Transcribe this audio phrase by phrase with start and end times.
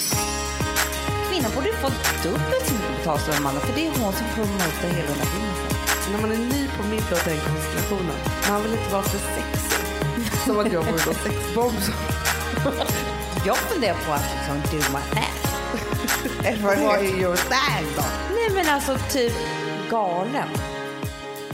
[1.30, 1.88] Kvinnan borde få
[2.22, 5.26] dubbelt så mycket betalt som mannen, för det är hon som promotar hela den här
[5.26, 5.54] filmen.
[6.12, 8.16] När man är ny på middag och den konstellationen,
[8.50, 9.84] man vill inte vara för sexig.
[10.44, 11.74] Som att jag vore någon sexbomb.
[13.46, 16.62] Jag funderar på att liksom do my ass.
[16.62, 18.04] Vad är your thing då?
[18.34, 19.32] Nej men alltså typ
[19.90, 20.48] galen.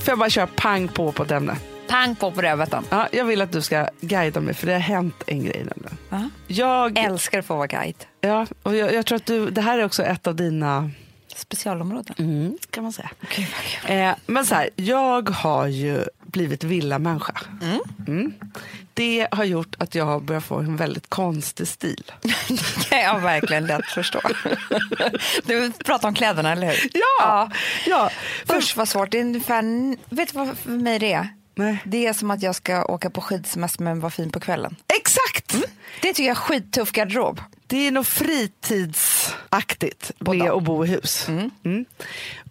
[0.00, 1.56] Får jag bara köra pang på på ett ämne?
[1.88, 2.84] Pang på på rödbetan.
[2.90, 5.96] Ja, jag vill att du ska guida mig, för det har hänt en grej nämligen.
[6.08, 6.28] Ja.
[6.46, 8.04] Jag, Älskar att få vara guide.
[8.20, 10.90] ja, och jag, jag tror att du, det här är också ett av dina
[11.36, 12.14] Specialområden.
[12.18, 13.10] Mm, kan man säga.
[13.28, 13.46] Kul.
[13.86, 17.32] Eh, men så här, jag har ju blivit villamänniska.
[18.06, 18.34] Mm.
[18.94, 22.12] Det har gjort att jag har börjat få en väldigt konstig stil.
[22.48, 24.20] Det kan jag verkligen lätt förstå.
[25.44, 26.90] Du pratar om kläderna, eller hur?
[26.92, 27.50] Ja!
[27.86, 28.10] ja.
[28.46, 29.10] För, Usch vad svårt.
[29.10, 29.62] Det är ungefär,
[30.14, 31.28] vet du vad för mig det är?
[31.54, 31.82] Nej.
[31.84, 34.76] Det är som att jag ska åka på skidsemester men vara fin på kvällen.
[34.98, 35.19] exakt!
[36.02, 37.40] Det tycker jag är skittuff garderob.
[37.66, 40.38] Det är nog fritidsaktigt Båda.
[40.38, 41.28] med att bo i hus.
[41.28, 41.84] Mm.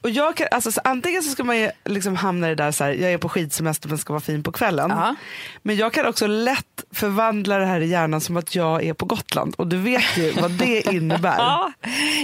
[0.02, 2.72] Och jag kan, alltså, så antingen så ska man ju liksom hamna i det där
[2.72, 4.90] så här, jag är på skidsemester men ska vara fin på kvällen.
[4.90, 5.16] Ja.
[5.62, 9.06] Men jag kan också lätt förvandla det här i hjärnan som att jag är på
[9.06, 9.56] Gotland.
[9.58, 11.38] Och du vet ju vad det innebär.
[11.38, 11.72] Ja,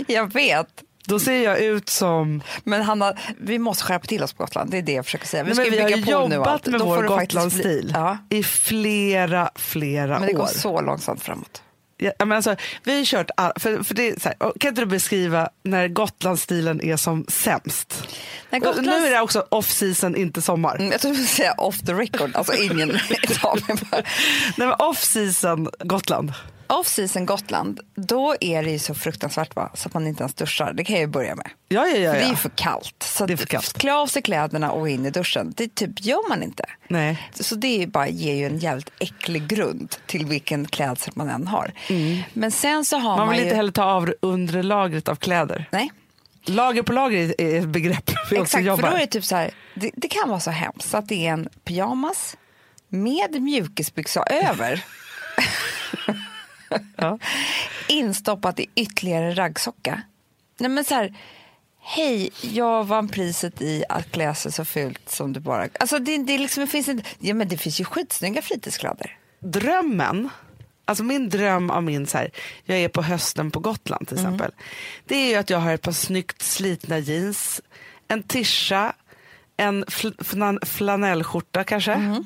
[0.07, 0.83] jag vet.
[1.07, 2.41] Då ser jag ut som...
[2.63, 4.71] Men Hanna, vi måste skärpa till oss på Gotland.
[4.71, 5.43] Det är det jag försöker säga.
[5.43, 10.27] Vi, Nej, ska vi har jobbat med Då vår Gotlandsstil Ja, i flera, flera men
[10.27, 10.47] det går år.
[10.47, 11.61] så långsamt framåt.
[11.97, 15.87] Ja, men alltså, vi har kört, för, för det här, kan inte du beskriva när
[15.87, 18.07] Gotlandsstilen är som sämst?
[18.51, 20.75] Gotlands- Nu är det också off-season, inte sommar.
[20.75, 22.31] Mm, Jag tror du skulle säga off the record.
[22.35, 22.87] Alltså ingen.
[23.67, 24.03] Nej,
[24.57, 26.33] men off-season Gotland.
[26.67, 29.71] Off season Gotland, då är det ju så fruktansvärt va?
[29.73, 30.73] så att man inte ens duschar.
[30.73, 31.49] Det kan jag ju börja med.
[31.67, 32.11] Ja, ja, ja.
[32.13, 33.03] För det är för kallt.
[33.03, 33.73] Så Det är för kallt.
[33.77, 36.65] klä av sig kläderna och in i duschen, det typ gör man inte.
[36.87, 37.29] Nej.
[37.39, 41.47] Så det är bara, ger ju en jävligt äcklig grund till vilken klädsel man än
[41.47, 41.71] har.
[42.33, 43.43] Men sen så har man, Man vill ju...
[43.43, 45.65] inte heller ta av undre lagret av kläder.
[45.71, 45.91] Nej,
[46.47, 48.51] Lager på lager är- ett begrepp vi också exakt.
[48.51, 48.89] För jobbar.
[48.89, 51.27] då är det typ så här, det, det kan vara så hemskt så att det
[51.27, 52.37] är en pyjamas
[52.89, 54.83] med mjukisbyxa över.
[56.95, 57.19] Ja.
[57.87, 60.01] instoppat i ytterligare raggsocka.
[60.57, 61.13] Nej men så här,
[61.79, 65.67] hej, jag vann priset i att klä sig så fult som du bara...
[65.79, 69.17] Alltså det, det, liksom, det, finns inte, ja, men det finns ju skitsnygga fritidskläder.
[69.39, 70.29] drömmen,
[70.85, 72.31] alltså min dröm av min, så här,
[72.63, 74.51] jag är på hösten på Gotland till exempel.
[75.05, 77.61] Det är ju att jag har ett par snyggt slitna jeans,
[78.07, 78.93] en tischa,
[79.57, 82.21] en fl- flan- flanellskjorta kanske.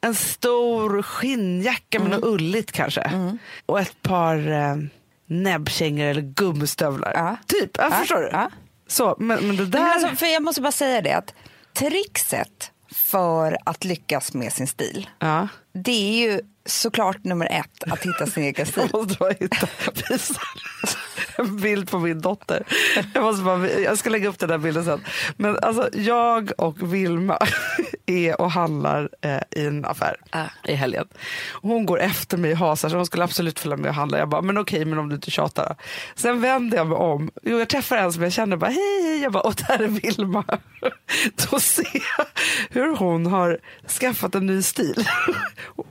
[0.00, 3.10] En stor skinnjacka med något ulligt kanske.
[3.66, 4.76] Och ett par eh,
[5.26, 7.12] näbbkängor eller gummistövlar.
[7.14, 7.36] Ja.
[7.46, 8.30] Typ, ja, Ja, förstår du?
[8.86, 9.78] Så, men, men det där...
[9.80, 11.34] Men alltså, för jag måste bara säga det att
[11.72, 15.10] trixet för att lyckas med sin stil,
[15.72, 18.82] det är ju såklart nummer ett att hitta sin egen stil.
[18.92, 19.66] Jag måste bara hitta,
[20.10, 20.40] visa
[21.36, 22.62] en bild på min dotter.
[23.14, 25.04] Jag, måste bara, jag ska lägga upp den där bilden sen.
[25.36, 27.38] Men alltså, jag och Vilma
[28.06, 30.44] är och handlar eh, i en affär Ah.
[30.64, 31.08] i helgen.
[31.62, 34.18] Hon går efter mig i hasar så hon skulle absolut följa med och handla.
[34.18, 35.74] Jag bara, men okej, men om du inte tjatar då.
[36.14, 37.30] Sen vänder jag mig om.
[37.42, 39.22] Jo, jag träffar en som jag känner, bara, hej, hej.
[39.22, 40.44] Jag bara, och där är Vilma.
[41.50, 42.26] Då ser jag
[42.70, 43.58] hur hon har
[44.00, 45.08] skaffat en ny stil.
[45.76, 45.86] Hon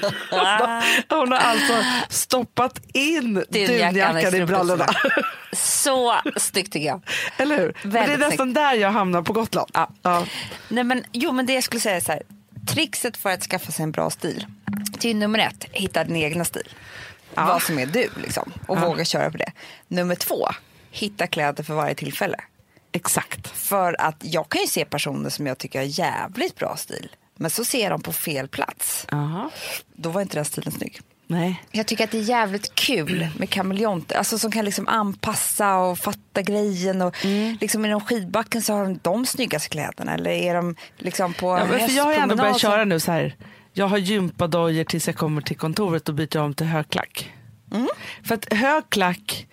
[1.08, 1.72] har alltså
[2.08, 4.86] stoppat in Dunjackan i brallorna.
[5.52, 7.02] Så snyggt tycker jag.
[7.36, 7.76] Eller hur?
[7.82, 9.70] Men det är nästan där jag hamnar på Gotland.
[9.74, 9.90] Ja.
[10.02, 10.26] Ja.
[10.68, 12.22] Nej, men, jo, men det jag skulle säga är så här.
[12.68, 14.46] Trixet för att skaffa sig en bra stil.
[14.98, 16.68] Till nummer ett, hitta din egna stil.
[17.34, 18.52] Vad som är du liksom.
[18.66, 19.52] Och våga köra på det.
[19.88, 20.48] Nummer två,
[20.90, 22.36] hitta kläder för varje tillfälle.
[22.92, 23.48] Exakt.
[23.48, 27.08] För att jag kan ju se personer som jag tycker har jävligt bra stil.
[27.36, 29.06] Men så ser de på fel plats.
[29.12, 29.50] Aha.
[29.96, 31.00] Då var inte den stilen snygg.
[31.28, 31.62] Nej.
[31.72, 35.98] Jag tycker att det är jävligt kul med kameleonter, alltså som kan liksom anpassa och
[35.98, 37.02] fatta grejen.
[37.02, 37.56] Och Mm.
[37.60, 41.66] liksom inom skidbacken så har de de snyggaste kläderna eller är de liksom på Ja,
[41.70, 43.36] men för jag har ändå börjat köra nu så här.
[43.72, 47.32] Jag har gympadojor tills jag kommer till kontoret och byter om till högklack.
[47.74, 47.88] Mm.
[48.24, 49.46] För att högklack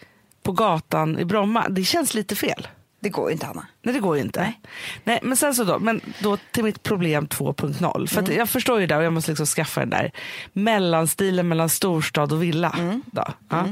[0.43, 2.67] på gatan i Bromma, det känns lite fel.
[3.03, 3.65] Det går ju inte Hanna.
[3.81, 4.39] Nej det går ju inte.
[4.41, 4.59] Nej.
[5.03, 5.19] Nej.
[5.23, 8.07] men sen så då, men då till mitt problem 2.0.
[8.07, 8.37] För Mm.
[8.37, 10.11] jag förstår ju det och jag måste liksom skaffa den där
[10.53, 12.75] mellanstilen mellan storstad och villa.
[12.79, 13.01] Mm.
[13.05, 13.27] Då.
[13.49, 13.65] Ja.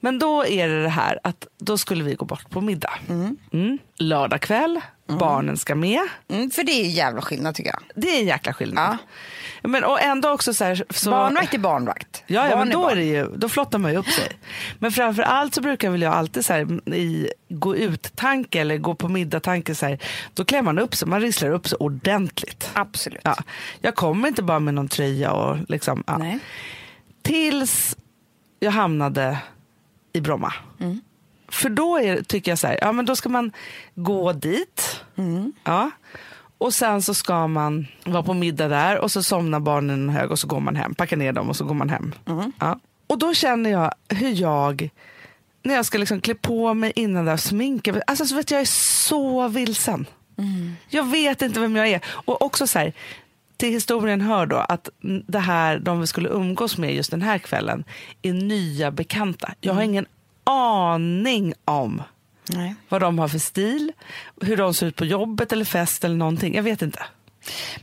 [0.00, 2.92] Men då är det det här att då skulle vi gå bort på middag.
[3.52, 3.78] Mm.
[3.98, 6.00] Lördag kväll, barnen ska med.
[6.28, 7.82] Mm, för det är ju jävla skillnad tycker jag.
[8.02, 8.96] Det är en jäkla skillnad.
[9.62, 12.22] Men, och ändå också så här, så, Barnvakt är barnvakt.
[12.26, 12.92] Ja, ja Barn men då, barn.
[12.92, 14.38] är det ju, då flottar man ju upp sig.
[14.78, 18.94] Men framför allt så brukar väl jag alltid så här, i gå ut-tanke eller gå
[18.94, 19.98] på middag-tanke, så här,
[20.34, 22.70] då klär man upp sig, man risslar upp sig ordentligt.
[22.72, 23.20] Absolut.
[23.24, 23.36] Ja,
[23.80, 26.18] jag kommer inte bara med någon tröja och liksom, ja.
[26.18, 26.38] Nej.
[27.22, 27.96] Tills
[28.60, 29.38] jag hamnade
[30.12, 30.52] i Bromma.
[30.80, 31.00] Mm.
[31.48, 33.52] För då är, tycker jag så här, ja men då ska man
[33.94, 35.00] gå dit.
[35.16, 35.52] Mm.
[35.64, 35.90] Ja.
[36.58, 40.30] Och sen så ska man vara på middag där och så somnar barnen en hög
[40.30, 40.94] och så går man hem.
[40.94, 42.14] Packar ner dem och så går man hem.
[42.26, 42.52] Mm.
[42.58, 42.78] Ja.
[43.06, 44.90] Och då känner jag hur jag,
[45.62, 48.50] när jag ska liksom klä på mig innan där och sminka mig, alltså så vet
[48.50, 48.66] jag, jag är
[49.06, 50.06] så vilsen.
[50.88, 52.00] Jag vet inte vem jag är.
[52.06, 52.92] Och också så här,
[53.56, 54.88] till historien hör då att
[55.26, 57.84] det här, de vi skulle umgås med just den här kvällen
[58.22, 59.54] är nya bekanta.
[59.60, 60.06] Jag har ingen
[60.48, 62.02] aning om
[62.48, 62.74] Nej.
[62.88, 63.92] vad de har för stil,
[64.40, 66.54] hur de ser ut på jobbet eller fest eller någonting.
[66.54, 67.04] Jag vet inte.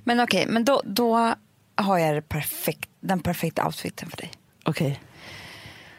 [0.04, 1.34] Men okej, men då, då
[1.76, 4.32] har jag perfekt, den perfekta outfiten för dig.
[4.64, 5.02] Okej.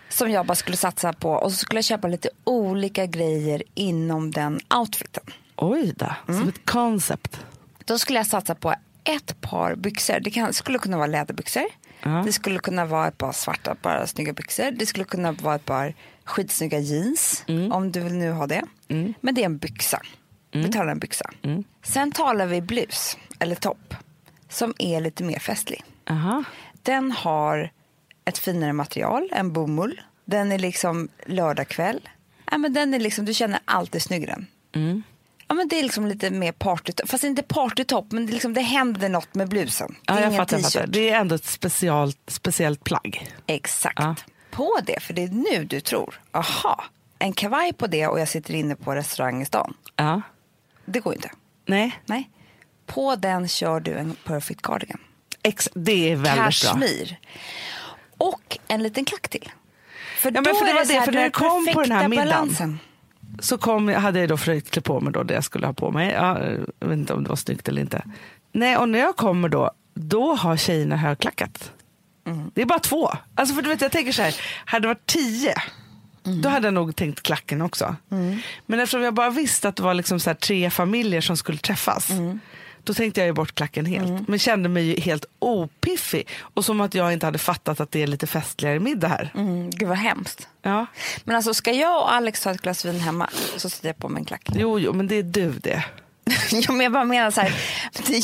[0.08, 4.30] Som jag bara skulle satsa på och så skulle jag köpa lite olika grejer inom
[4.30, 5.24] den outfiten.
[5.56, 7.40] Oj då, som ett koncept.
[7.84, 8.74] Då skulle jag satsa på
[9.04, 10.20] ett par byxor.
[10.20, 11.64] Det kan, skulle kunna vara läderbyxor.
[12.02, 12.22] Ja.
[12.26, 14.70] Det skulle kunna vara ett par svarta, bara snygga byxor.
[14.70, 15.94] Det skulle kunna vara ett par
[16.26, 18.62] skitsnygga jeans, om du vill nu ha det.
[19.20, 20.00] Men det är en byxa.
[20.52, 21.30] Vi talar en byxa.
[21.82, 23.94] Sen talar vi blus, eller topp,
[24.48, 25.84] som är lite mer festlig.
[26.10, 26.44] Aha.
[26.82, 27.70] Den har
[28.24, 30.00] ett finare material än bomull.
[30.24, 32.08] Den är liksom lördagkväll.
[32.50, 34.46] Ja, men den är liksom, du känner alltid snygg i den.
[34.74, 35.02] Mm.
[35.48, 37.08] Ja, men det är liksom lite mer partytopp.
[37.08, 39.88] Fast inte partytopp, men det, liksom, det händer något med blusen.
[39.88, 40.86] Det Ja, är jag fattar, jag fattar.
[40.86, 43.30] Det är ändå ett specialt, speciellt plagg.
[43.46, 43.98] Exakt.
[44.00, 44.14] Ja.
[44.56, 46.84] På det, för det är nu du tror, aha,
[47.18, 49.74] en kavaj på det och jag sitter inne på restaurang i stan.
[49.96, 50.22] Ja.
[50.84, 51.30] Det går inte.
[51.66, 52.30] Nej, Nej.
[52.86, 54.98] På den kör du en perfect cardigan.
[55.42, 56.44] Ex- det är väldigt bra.
[56.44, 57.18] Kashmir.
[58.16, 59.52] Och en liten klack till.
[60.18, 61.92] För Ja, men för det är var det, här för när jag kom på den
[61.92, 62.28] här middagen.
[62.28, 62.78] balansen.
[63.40, 65.90] Så kom, hade jag då försökt klä på mig då det jag skulle ha på
[65.90, 66.12] mig.
[66.12, 66.38] Ja,
[66.80, 68.04] jag vet inte om det var snyggt eller inte.
[68.52, 71.72] Nej, och när jag kommer då, då har tjejerna högklackat.
[72.26, 72.50] Mm.
[72.54, 73.10] Det är bara två.
[73.34, 74.34] Alltså för du vet, jag tänker så här,
[74.64, 75.54] hade det varit tio,
[76.26, 76.40] Mm.
[76.42, 77.96] då hade jag nog tänkt klacken också.
[78.66, 82.10] Men eftersom jag bara visste att det var liksom så tre familjer som skulle träffas,
[82.10, 82.40] Mm.
[82.84, 84.28] då tänkte jag ju bort klacken helt.
[84.28, 86.28] Men kände mig ju helt opiffig.
[86.40, 89.32] Och som att jag inte hade fattat att det är lite festligare middag här.
[89.34, 90.48] Mm, gud vad hemskt.
[90.62, 90.86] Ja.
[91.24, 94.08] Men alltså ska jag och Alex ta ett glas vin hemma så sätter jag på
[94.08, 94.42] mig en klack.
[94.54, 95.84] Jo, jo, men det är du det.
[96.50, 97.54] ja, men jag bara menar så här,
[98.06, 98.22] det,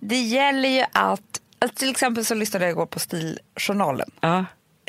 [0.00, 4.44] det gäller ju att, att till exempel så lyssnade jag igår på Stiljournalen Ja.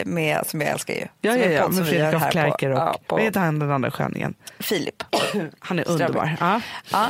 [0.05, 1.05] med, som jag älskar ju.
[1.21, 3.71] Ja, Som ja, ja med Fredrik af Klerker och ja, på vad heter han den
[3.71, 4.33] andra sköningen?
[4.59, 5.03] Filip.
[5.59, 6.35] Han är underbar.
[6.39, 6.61] Ja.
[6.91, 7.09] Ja,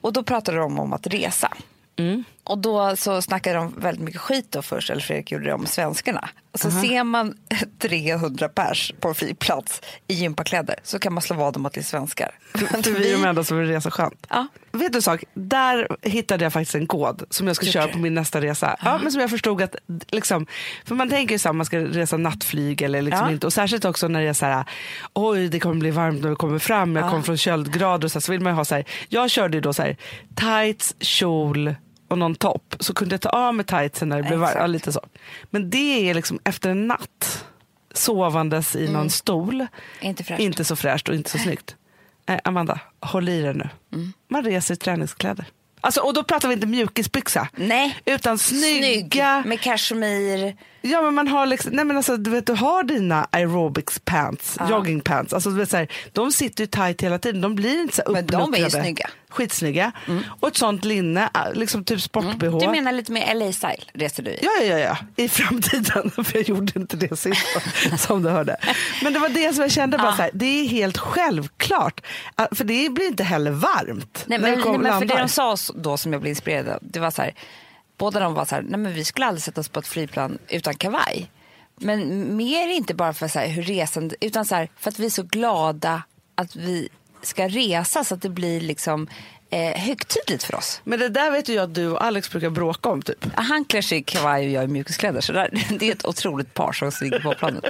[0.00, 1.52] och då pratade de om att resa.
[1.96, 2.24] Mm.
[2.44, 5.66] Och då så snackade de väldigt mycket skit då först, eller Fredrik gjorde det om
[5.66, 6.28] svenskarna.
[6.52, 7.34] Och så ser man
[7.78, 11.80] 300 pers på en flygplats i gympakläder så kan man slå vad om att det
[11.80, 12.30] är svenskar.
[12.54, 14.26] För vi är de enda som vill resa skönt.
[14.28, 14.46] Ja.
[14.72, 15.24] Vet du en sak?
[15.34, 17.92] Där hittade jag faktiskt en kod som jag ska Tycker köra du?
[17.92, 18.76] på min nästa resa.
[18.84, 19.76] Ja, men som jag förstod att,
[20.08, 20.46] liksom,
[20.84, 23.32] för man tänker ju så här, man ska resa nattflyg eller liksom Ja.
[23.32, 23.46] inte.
[23.46, 24.64] Och särskilt också när det är så här,
[25.12, 27.10] oj det kommer bli varmt när vi kommer fram, jag Ja.
[27.10, 29.56] kommer från köldgrader och så, här, så vill man ju ha så här, jag körde
[29.56, 29.96] ju då så här,
[30.34, 31.74] tights, kjol
[32.10, 32.76] och någon topp.
[32.80, 34.56] Så kunde jag ta av mig tightsen när det blev varmt.
[34.58, 35.00] Ja, lite så.
[35.50, 37.44] Men det är liksom efter en natt
[37.94, 39.54] sovandes i någon stol.
[39.54, 39.68] Mm.
[40.00, 40.40] Inte fräscht.
[40.40, 41.76] Inte så fräscht och inte så snyggt.
[42.26, 43.68] Nej, Amanda, håll i dig nu.
[43.92, 44.12] Mm.
[44.28, 45.44] Man reser i träningskläder.
[45.80, 47.48] Alltså, och då pratar vi inte mjukisbyxa.
[47.56, 47.98] Nej.
[48.04, 49.42] Utan snygga.
[49.42, 50.56] Snygg med kashmir.
[50.82, 54.56] Ja, men man har liksom, nej men alltså, du, vet, du har dina aerobics pants,
[54.58, 54.70] Ja.
[54.70, 55.32] jogging pants.
[55.32, 57.40] Alltså, du vet, så här, de sitter ju tight hela tiden.
[57.40, 58.70] De blir inte så Men de är ju uppluckrade.
[58.70, 59.04] snygga.
[59.04, 59.16] Mm.
[59.30, 59.92] Skitsnygga.
[60.40, 62.58] Och ett sånt linne, äh, liksom typ sport-bh.
[62.58, 64.38] Du menar lite mer LA-style reser du i?
[64.42, 66.10] Ja, ja, ja, i framtiden.
[66.24, 67.46] För jag gjorde inte det sist
[67.98, 68.56] som du hörde.
[69.02, 72.00] Men det var det som jag kände, bara så här, det är helt självklart.
[72.34, 74.24] att- För det blir inte heller varmt.
[74.26, 77.00] Nej, men, nej, men för det de sa då som jag blev inspirerad av, det
[77.00, 77.34] var så här,
[78.00, 80.38] båda de var så här, nej men vi skulle aldrig sätta oss på ett flygplan
[80.48, 81.30] utan kavaj.
[81.76, 85.06] Men mer inte bara för så här, hur resan, utan så här, för att vi
[85.06, 86.02] är så glada
[86.34, 86.88] att vi
[87.22, 89.08] ska resa så att det blir liksom
[89.50, 90.80] eh, högtidligt för oss.
[90.84, 93.26] Men det där vet ju jag att du och Alex brukar bråka om typ.
[93.34, 95.20] Han klär sig i kavaj och jag i mjukiskläder.
[95.20, 97.64] Så där, det är ett otroligt par som ligger på planet.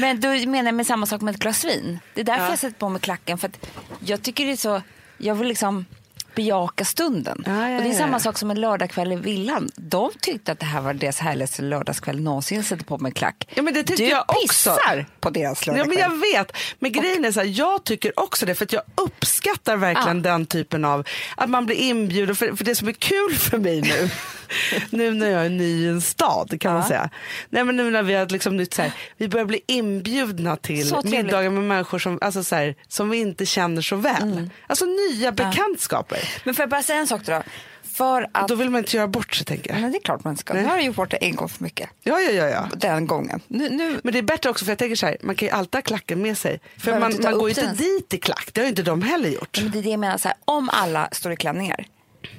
[0.00, 1.98] Men då menar jag med samma sak med ett glas vin.
[2.14, 2.50] Det är därför Ja.
[2.50, 3.38] jag sätter på mig klacken.
[3.38, 3.66] För att
[4.00, 4.82] jag tycker det är så,
[5.18, 5.86] jag vill liksom
[6.34, 7.42] bejaka stunden.
[7.46, 8.18] Ja, ja, och det är ja, samma ja.
[8.20, 9.70] sak som en lördagkväll i villan.
[9.76, 12.64] De tyckte att det här var deras härligaste lördagskväll någonsin.
[12.64, 13.48] Sätter på mig klack.
[13.54, 14.40] Ja, men det tyckte du jag också.
[14.48, 15.98] pissar på deras Ja, lördagskväll.
[16.08, 16.56] men jag vet.
[16.78, 20.22] Men grejen är så här, jag tycker också det för att jag uppskattar verkligen Ja.
[20.30, 21.04] den typen av
[21.36, 22.36] att man blir inbjuden.
[22.36, 24.10] För, för det som är kul för mig nu,
[24.90, 26.88] nu när jag är ny i en stad kan man Ja.
[26.88, 27.10] säga.
[27.50, 30.94] Nej, men nu när vi har liksom nytt så här, vi börjar bli inbjudna till
[31.04, 34.22] middagar med människor som, alltså så här, som vi inte känner så väl.
[34.22, 34.50] Mm.
[34.66, 36.18] Alltså nya bekantskaper.
[36.44, 37.42] Men får jag bara säga en sak då?
[37.82, 38.48] För att...
[38.48, 39.80] Då vill man inte göra bort sig tänker jag.
[39.80, 40.54] Men det är klart man ska.
[40.54, 41.90] Nu har du gjort bort det en gång för mycket.
[42.02, 42.48] Ja, ja, ja.
[42.48, 42.68] ja.
[42.76, 43.40] Den gången.
[43.46, 45.54] Nu, nu, Men det är bättre också för jag tänker så här, man kan ju
[45.54, 46.60] alltid ha klacken med sig.
[46.78, 49.02] För Behöver man, man går ju inte dit i klack, det har ju inte de
[49.02, 49.58] heller gjort.
[49.62, 51.86] Men det är det jag menar, så här, om alla står i klänningar,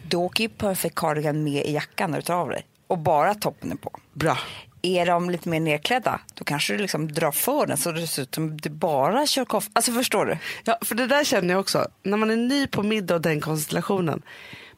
[0.09, 2.65] då åker ju Perfect Cardigan med i jackan när du tar av dig.
[2.87, 3.99] Och bara toppen är på.
[4.13, 4.37] Bra.
[4.85, 8.21] Är de lite mer nedklädda, då kanske du liksom drar för den så det ser
[8.21, 9.69] ut som du bara kör koff.
[9.73, 10.37] Alltså förstår du?
[10.63, 11.87] Ja, för det där känner jag också.
[12.03, 14.21] När man är ny på middag och den konstellationen.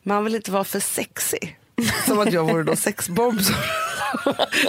[0.04, 1.58] Man vill inte vara för sexig.
[2.06, 3.56] Som att jag vore då sexbomb som,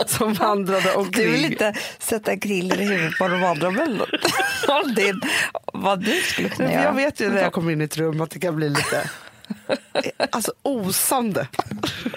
[0.07, 1.25] som vandrade omkring.
[1.25, 4.07] Du vill inte sätta griller i huvudet på de andra männen.
[5.73, 6.85] Vad du skulle kunna göra.
[6.85, 9.11] jag vet ju när jag kommer in i ett rum att det kan bli lite
[10.31, 11.49] alltså, osande.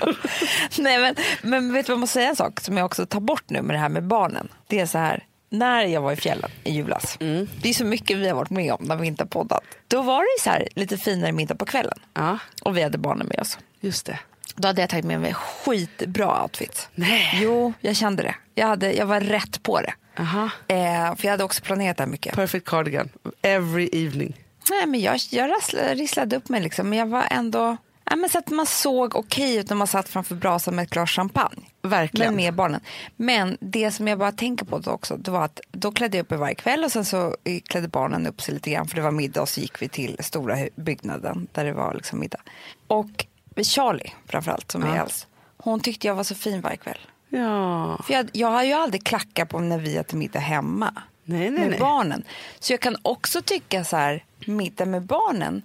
[0.78, 3.20] Nej, men, men vet du vad jag måste säga en sak som jag också tar
[3.20, 4.48] bort nu med det här med barnen.
[4.68, 7.18] Det är så här, när jag var i fjällen i julas,
[7.62, 9.64] det är så mycket vi har varit med om när vi inte har poddat.
[9.88, 13.28] Då var det så här lite finare middag på kvällen Ja, och vi hade barnen
[13.28, 13.58] med oss.
[13.80, 14.20] just det.
[14.56, 16.90] Då hade jag tagit med mig skitbra outfit.
[16.96, 17.40] Nej.
[17.42, 18.36] Jo, jag kände det.
[18.56, 19.94] Jag, hade, jag var rätt på det.
[20.20, 20.50] Aha.
[20.68, 22.36] Eh, för jag hade också planerat det här mycket.
[22.36, 23.10] Perfect cardigan,
[23.42, 24.40] every evening.
[24.70, 27.77] Nej, men jag, jag rasslade, risslade upp mig liksom, men jag var ändå...
[28.10, 30.89] Ja, men så att man såg okej ut när man satt framför brasan med ett
[30.89, 31.62] glas champagne.
[31.82, 32.36] Verkligen.
[32.36, 32.82] Med barnen.
[33.15, 36.24] Men det som jag bara tänker på då också, det var att då klädde jag
[36.24, 37.36] upp mig varje kväll och sen så
[37.70, 40.18] klädde barnen upp sig lite grann för det var middag och så gick vi till
[40.20, 42.39] stora byggnaden där det var liksom middag.
[42.88, 43.25] Och
[43.63, 45.01] Charlie framförallt som är Ja.
[45.01, 45.27] äldst,
[45.58, 47.00] hon tyckte jag var så fin varje kväll.
[47.30, 50.94] Ja, För jag, jag har ju aldrig klackar på när vi äter middag hemma
[51.32, 51.80] Nej, nej, med nej.
[51.80, 52.24] barnen.
[52.60, 55.62] Så jag kan också tycka så här, middag med barnen,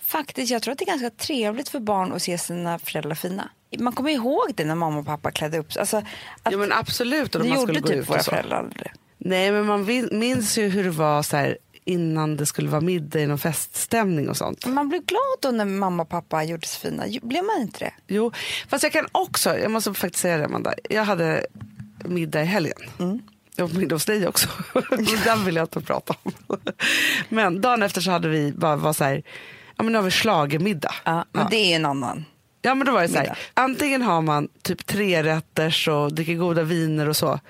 [0.00, 3.48] faktiskt, jag tror att det är ganska trevligt för barn att se sina föräldrar fina.
[3.78, 5.80] Man kommer ihåg det när mamma och pappa klädde upp sig.
[5.80, 6.02] Alltså,
[6.44, 7.34] ja men absolut.
[7.34, 8.30] Och det man gjorde typ ut våra och så.
[8.30, 8.92] föräldrar aldrig.
[9.18, 13.20] Nej men man minns ju hur det var så här, innan det skulle vara middag
[13.20, 14.66] i någon feststämning och sånt.
[14.66, 17.04] Man blev glad då när mamma och pappa gjorde sig fina.
[17.22, 17.92] Blev man inte det?
[18.06, 18.32] Jo,
[18.68, 21.46] fast jag kan också, jag måste faktiskt säga det Amanda, jag hade
[22.04, 22.78] middag i helgen.
[22.98, 23.22] Mm.
[23.56, 24.48] Jag var middag hos dig också.
[25.24, 26.32] Den vill jag inte prata om.
[27.28, 29.22] Men dagen efter så hade vi bara var så här,
[29.76, 30.94] ja men nu har vi schlagermiddag.
[31.04, 32.24] Ja, men det är en annan.
[32.62, 36.34] Ja men då var det så här, antingen har man typ tre rätters och dricker
[36.34, 37.40] goda viner och så,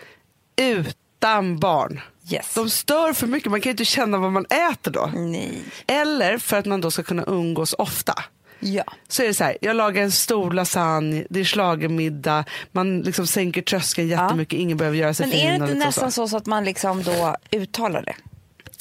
[0.56, 2.00] utan barn.
[2.30, 2.54] Yes.
[2.54, 5.10] De stör för mycket, man kan ju inte känna vad man äter då.
[5.14, 5.62] Nej.
[5.86, 8.24] Eller för att man då ska kunna umgås ofta.
[8.64, 8.84] Ja.
[9.08, 13.26] Så är det så här, jag lagar en stor lasagne, det är schlagermiddag, man liksom
[13.26, 15.46] sänker tröskeln jättemycket, ingen behöver göra sig Men fin.
[15.46, 16.28] är det inte liksom nästan så.
[16.28, 16.36] så.
[16.36, 18.14] att man liksom då uttalar det?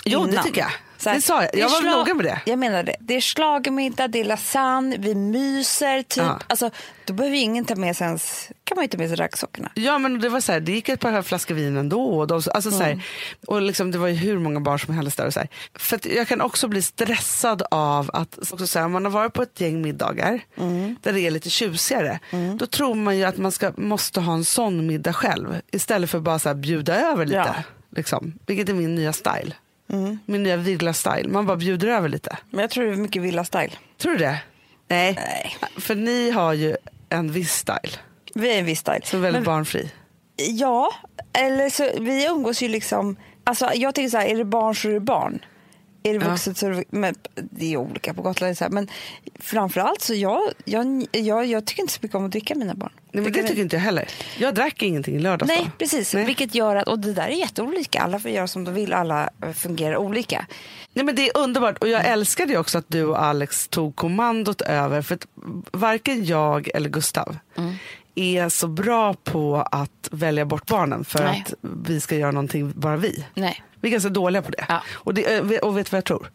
[0.06, 0.44] Jo, det innan?
[0.44, 0.72] tycker jag.
[1.04, 1.56] Så här, Det sa jag.
[1.56, 2.42] Jag var schla- noga med det.
[2.46, 2.96] Jag menar det.
[3.00, 6.02] Det är schlagermiddag, det är lasagne, vi myser.
[6.04, 6.24] Typ.
[6.24, 6.40] Ja.
[6.48, 6.70] Alltså,
[7.06, 9.72] då behöver ingen ta med sig ens, kan man ju ta med sig raggsockorna.
[9.76, 12.04] Ja men det var så här, det gick ett par flaskor vin ändå.
[12.20, 12.88] Och, de, alltså, så Mm.
[12.88, 13.02] här,
[13.48, 15.26] och liksom, det var ju hur många barn som helst där.
[15.28, 15.50] Och så här.
[15.76, 19.34] För att jag kan också bli stressad av att också så här, man har varit
[19.34, 20.96] på ett gäng middagar Mm.
[21.02, 22.20] där det är lite tjusigare.
[22.60, 26.20] Då tror man ju att man ska, måste ha en sån middag själv istället för
[26.20, 27.38] bara så här, bjuda över lite.
[27.38, 27.56] Ja.
[27.96, 29.54] Liksom, vilket är min nya style.
[30.26, 31.28] Min nya villa-style.
[31.30, 32.38] Man bara bjuder över lite.
[32.50, 33.72] Men jag tror det är mycket villa-style.
[33.98, 34.40] Tror du det?
[34.88, 35.14] Nej.
[35.16, 35.56] Nej.
[35.78, 36.76] För ni har ju
[37.10, 37.98] en viss style
[38.36, 39.02] Vi är en viss style.
[39.04, 39.92] som är väldigt Men, barnfri.
[40.38, 40.94] ja,
[41.34, 44.90] eller så, vi umgås ju liksom, alltså jag tänker så här, är det barn så
[44.90, 45.46] är det barn.
[46.04, 48.58] Är det vuxet så är det, men det är olika på Gotland.
[48.58, 48.88] Så här, men
[49.40, 52.92] framförallt så jag, jag, jag, jag tycker inte så mycket om att dricka mina barn.
[53.12, 54.10] Nej, men det tycker inte jag heller.
[54.40, 55.72] Jag drack ingenting i lördags Nej, då.
[55.78, 56.14] precis.
[56.14, 56.26] Nej.
[56.26, 58.00] Vilket gör att, och det där är jätteolika.
[58.00, 60.46] Alla får göra som de vill, alla eh, fungerar olika.
[60.94, 63.96] Nej, men det är underbart och jag älskade ju också att du och Alex tog
[63.96, 65.02] kommandot över.
[65.02, 65.28] För att
[65.72, 67.38] varken jag eller Gustav
[68.16, 71.44] är så bra på att välja bort barnen för Nej.
[71.48, 71.54] att
[71.86, 73.26] vi ska göra någonting bara vi.
[73.34, 73.64] Nej.
[73.84, 74.66] Vi är ganska dåliga på det.
[74.70, 74.84] Ja.
[74.94, 76.32] Och, det och vet du vad jag tror?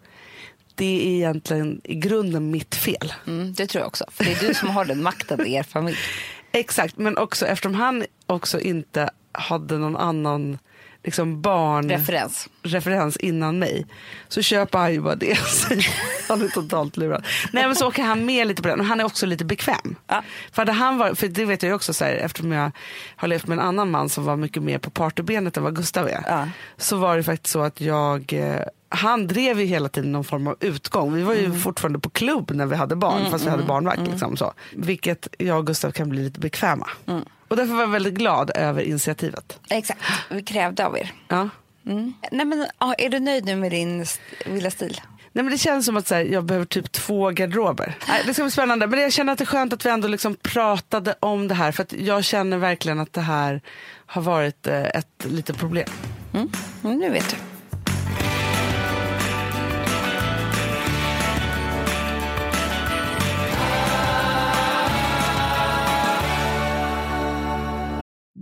[0.74, 3.12] Det är egentligen i grunden mitt fel.
[3.26, 4.04] Mm, det tror jag också.
[4.10, 5.96] För det är du som har den makten i er familj.
[6.52, 10.58] Exakt, men också eftersom han också inte hade någon annan
[11.08, 12.48] liksom barn Referens.
[12.62, 13.86] referens innan mig
[14.28, 15.38] så köper han ju bara det.
[16.28, 17.24] han är totalt lurad.
[17.52, 19.96] Nej men så åker han med lite på den och han är också lite bekväm.
[20.06, 20.22] Ja.
[20.52, 22.70] För, hade han var, för det vet jag också så här, eftersom jag
[23.16, 26.08] har levt med en annan man som var mycket mer på partybenet än vad Gustav
[26.08, 26.24] är.
[26.26, 26.48] Ja.
[26.76, 30.46] Så var det faktiskt så att jag eh, han drev ju hela tiden någon form
[30.46, 31.14] av utgång.
[31.14, 31.60] Vi var ju Mm.
[31.60, 34.00] fortfarande på klubb när vi hade barn, fast vi hade barnvakt.
[34.10, 34.52] Liksom, så.
[34.72, 36.88] Vilket jag och Gustav kan bli lite bekväma.
[37.06, 37.22] Mm.
[37.48, 39.58] Och därför var jag väldigt glad över initiativet.
[39.70, 41.12] Exakt, vi krävde av er.
[41.28, 41.48] Ja.
[41.86, 42.12] Mm.
[42.32, 42.66] Nej, men,
[42.98, 45.00] är du nöjd nu med din st- Villa Stil?
[45.32, 47.96] Nej, men det känns som att här, jag behöver typ två garderober.
[48.26, 48.86] Det ska bli spännande.
[48.86, 51.72] Men jag känner att det är skönt att vi ändå liksom pratade om det här.
[51.72, 53.60] För jag känner verkligen att det här
[54.06, 55.88] har varit eh, ett litet problem.
[56.34, 56.50] Mm.
[56.84, 57.36] Mm, nu vet du.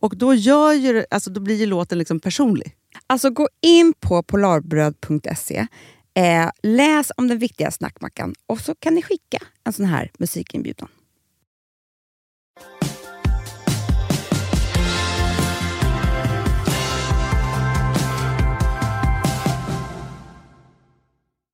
[0.00, 2.74] Och då, gör ju, alltså, då blir ju låten liksom personlig.
[3.06, 5.66] Alltså gå in på polarbröd.se,
[6.14, 10.88] eh, läs om den viktiga snackmackan och så kan ni skicka en sån här musikinbjudan.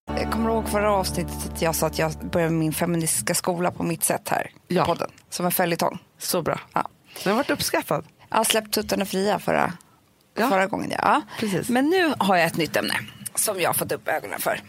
[0.06, 3.82] Jag kommer ihåg förra avsnittet att jag sa att jag började min feministiska skola på
[3.82, 4.82] mitt sätt här Ja.
[4.82, 5.10] i podden.
[5.30, 5.98] Som en följetong.
[6.18, 6.60] Så bra.
[6.74, 6.88] Ja.
[7.24, 8.04] Den har varit uppskattad.
[8.30, 9.72] Jag har släppt tuttarna fria förra,
[10.34, 10.48] Ja.
[10.48, 10.92] förra gången.
[10.98, 11.22] Ja.
[11.38, 11.68] Precis.
[11.68, 12.94] Men nu har jag ett nytt ämne
[13.34, 14.60] som jag har fått upp ögonen för.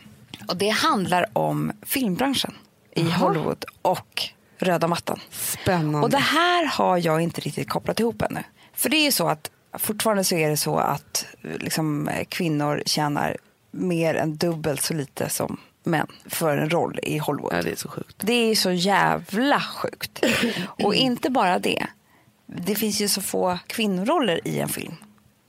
[0.48, 2.54] Och Det handlar om filmbranschen
[2.92, 4.24] i Hollywood och
[4.58, 5.20] röda mattan.
[5.32, 6.00] Spännande.
[6.00, 8.44] Och det här har jag inte riktigt kopplat ihop ännu.
[8.74, 13.38] För det är ju så att fortfarande så är det så att liksom, kvinnor tjänar
[13.72, 17.54] mer än dubbelt så lite som män för en roll i Hollywood.
[17.54, 18.16] Ja, det är så sjukt.
[18.18, 20.26] Det är så jävla sjukt.
[20.84, 21.88] Och inte bara det.
[22.48, 24.96] Det finns ju så få kvinnoroller i en film.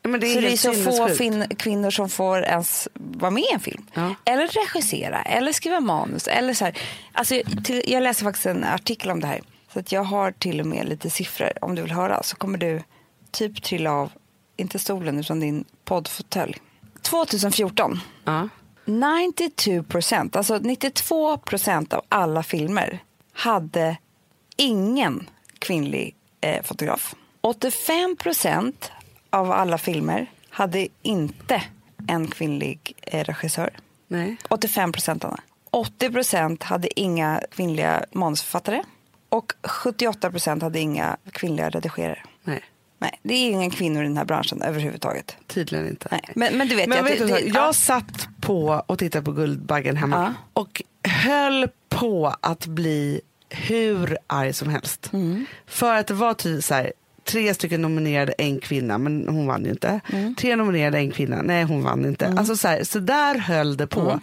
[0.03, 3.43] Men det är så det är så få fin- kvinnor som får ens vara med
[3.43, 3.87] i en film.
[3.95, 4.15] Ja.
[4.25, 6.29] Eller regissera, eller skriva manus.
[6.29, 6.79] Eller så här.
[7.13, 7.35] Alltså,
[7.65, 9.41] till, jag läste faktiskt en artikel om det här.
[9.73, 11.53] Så att jag har till och med lite siffror.
[11.65, 12.83] Om du vill höra så kommer du
[13.31, 14.13] typ trilla av,
[14.57, 16.57] inte stolen utan din poddfåtölj.
[17.03, 18.49] 2014, Ja.
[18.85, 22.99] 92 procent, alltså 92 procent av alla filmer
[23.33, 23.97] hade
[24.57, 27.15] ingen kvinnlig eh, fotograf.
[27.41, 28.93] 85 procent
[29.31, 31.63] av alla filmer hade inte
[32.09, 33.71] en kvinnlig eh, regissör.
[34.09, 34.37] Nej.
[34.49, 35.41] 85 procent, Anna.
[35.71, 38.83] 80 procent hade inga kvinnliga manusförfattare.
[39.29, 42.23] Och 78 procent hade inga kvinnliga redigerare.
[42.45, 42.63] Nej.
[43.01, 45.37] Nej, det är inga kvinnor i den här branschen överhuvudtaget.
[45.47, 46.09] Tydligen inte.
[46.11, 46.21] Nej.
[46.35, 49.33] Men, men du vet, Men jag, vet du, det, jag satt på och tittade på
[49.33, 55.11] Guldbaggen hemma och höll på att bli hur arg som helst.
[55.13, 55.47] Mm.
[55.67, 56.93] För att det var ty, så här,
[57.25, 60.01] tre stycken nominerade, en kvinna, men hon vann ju inte.
[60.13, 60.35] Mm.
[60.35, 62.35] Tre nominerade, en kvinna, nej hon vann inte.
[62.39, 64.01] Alltså, så, här, så där höll det på.
[64.01, 64.21] Mm.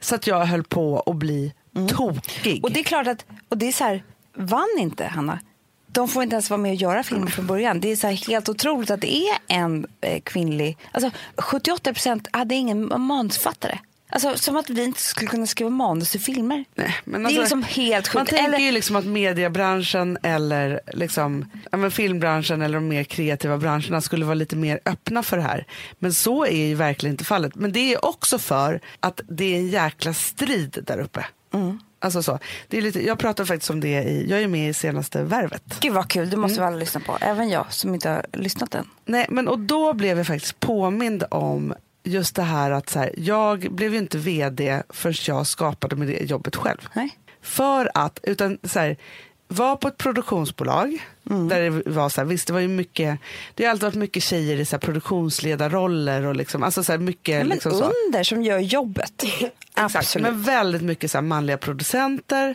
[0.00, 1.52] Så att jag höll på att bli
[1.88, 2.64] tokig.
[2.64, 4.04] Och det är klart att, och det är så här,
[4.34, 5.38] vann inte Hanna?
[5.86, 7.80] De får inte ens vara med och göra filmen från början.
[7.80, 12.54] Det är så helt otroligt att det är en eh, kvinnlig, alltså 78 procent hade
[12.54, 13.78] ingen manusfattare.
[14.14, 16.64] Alltså som att vi inte skulle kunna skriva manus till filmer.
[16.74, 18.30] Nej, men det alltså, är liksom helt Man sjukt.
[18.36, 24.00] tänker Eller- ju liksom att mediebranschen eller liksom, ja, filmbranschen eller de mer kreativa branscherna
[24.00, 25.66] skulle vara lite mer öppna för det här.
[25.98, 27.54] Men så är ju verkligen inte fallet.
[27.54, 31.26] Men det är också för att det är en jäkla strid där uppe.
[31.54, 31.78] Mm.
[31.98, 32.38] Alltså så.
[32.68, 35.62] Det är lite, jag pratar faktiskt om det i, jag är med i senaste Värvet.
[35.80, 36.64] Gud vad kul, det måste Mm.
[36.64, 37.18] vi alla lyssna på.
[37.20, 38.88] Även jag som inte har lyssnat än.
[39.04, 43.14] Nej, men och då blev jag faktiskt påmind om just det här att så här,
[43.16, 46.88] jag blev ju inte vd förrän jag skapade med det jobbet själv.
[46.94, 47.10] Nej.
[47.42, 48.96] För att, utan så här,
[49.48, 50.98] var på ett produktionsbolag
[51.30, 51.48] Mm.
[51.48, 53.18] där det var så här, visst det var ju mycket,
[53.54, 56.98] det har alltid varit mycket tjejer i så här produktionsledarroller och liksom, alltså så här
[56.98, 57.92] mycket Ja, men liksom så.
[58.06, 59.22] under som gör jobbet.
[59.76, 60.28] Exakt, Absolut.
[60.28, 62.54] men väldigt mycket så här manliga producenter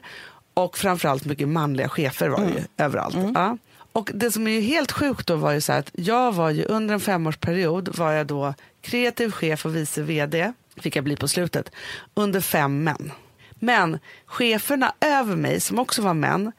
[0.53, 2.57] och framförallt mycket manliga chefer var det Mm.
[2.57, 3.15] ju överallt.
[3.35, 3.57] Ja.
[3.91, 6.49] Och det som är ju helt sjukt då var ju så här att jag var
[6.49, 8.53] ju under en femårsperiod var jag då
[8.87, 11.71] kreativ chef och vice vd, fick jag bli på slutet,
[12.13, 13.11] under fem män.
[13.59, 16.51] Men cheferna över mig, som också var män,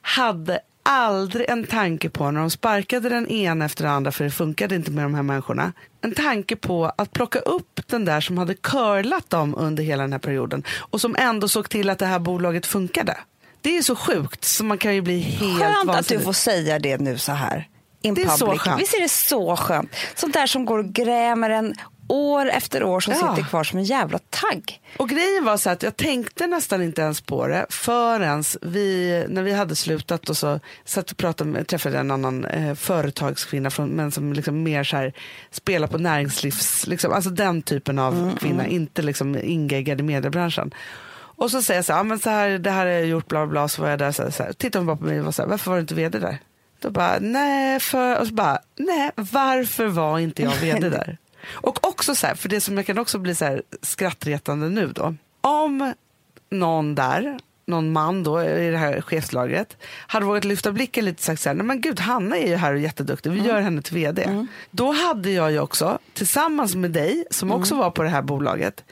[0.00, 4.30] hade aldrig en tanke på när de sparkade den ena efter den andra, för det
[4.30, 8.38] funkade inte med de här människorna, en tanke på att plocka upp den där som
[8.38, 12.06] hade curlat dem under hela den här perioden och som ändå såg till att det
[12.06, 13.16] här bolaget funkade.
[13.60, 16.24] Det är så sjukt så man kan ju bli helt Skönt att du vansinnig.
[16.24, 17.68] får säga det nu så här.
[18.02, 18.38] In Det är public.
[18.38, 18.80] så skönt.
[18.80, 19.90] Visst är det så skönt?
[20.14, 21.74] Sånt där som går och grämer en
[22.08, 23.34] år efter år som Ja.
[23.36, 24.80] sitter kvar som en jävla tagg.
[24.96, 29.42] Och grejen var så att jag tänkte nästan inte ens på det förrän vi, när
[29.42, 33.88] vi hade slutat och så satt och pratade med, träffade en annan eh, företagskvinna från,
[33.88, 35.12] men som liksom mer så här
[35.50, 40.74] spelar på näringslivs, liksom, alltså den typen av kvinna, inte liksom ingeggad i mediebranschen.
[41.36, 43.28] Och så säger jag så här, ah, men så här, det här har jag gjort,
[43.28, 44.52] bla bla, bla, så var jag där, så här, så här.
[44.52, 46.38] tittar hon bara på mig och var så här, varför var du inte vd där?
[46.82, 51.18] Då bara, nej, för, och så bara, nej, varför var inte jag vd där?
[51.50, 54.86] Och också så här, för det som jag kan också bli så här skrattretande nu
[54.86, 55.14] då.
[55.40, 55.94] Om
[56.50, 61.24] någon där någon man då i det här chefslagret hade vågat lyfta blicken lite och
[61.24, 63.82] sagt så här, nej men gud Hanna är ju här och jätteduktig, vi gör henne
[63.82, 64.46] till vd.
[64.70, 68.84] Då hade jag ju också, tillsammans med dig som också var på det här bolaget,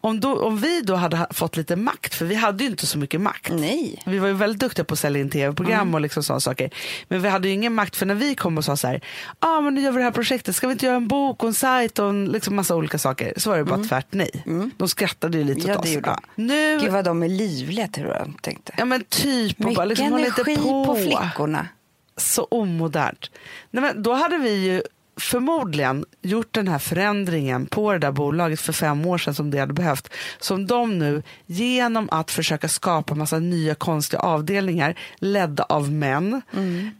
[0.00, 2.86] om, då, om vi då hade ha- fått lite makt, för vi hade ju inte
[2.86, 3.52] så mycket makt.
[3.52, 4.02] Nej.
[4.06, 6.70] Vi var ju väldigt duktiga på att sälja in tv-program och liksom sådana saker.
[7.08, 9.00] Men vi hade ju ingen makt för när vi kom och sa så här,
[9.40, 11.42] ja ah, men nu gör vi det här projektet, ska vi inte göra en bok
[11.42, 13.32] och en sajt och en liksom massa olika saker?
[13.36, 14.44] Så var det bara tvärt nej.
[14.76, 15.94] De skrattade ju lite Ja, åt det oss.
[15.94, 16.42] gjorde de.
[16.42, 18.72] Nu, Gud vad de är livliga tror jag de tänkte.
[18.76, 20.84] ja men typ, Mycket bara liksom energi på.
[20.84, 21.68] på flickorna.
[22.16, 23.30] Så omodernt.
[23.70, 24.82] Nej, men då hade vi ju
[25.20, 29.58] förmodligen gjort den här förändringen på det där bolaget för fem år sedan som det
[29.58, 30.12] hade behövt.
[30.38, 36.42] Som de nu, genom att försöka skapa massa nya konstiga avdelningar ledda av män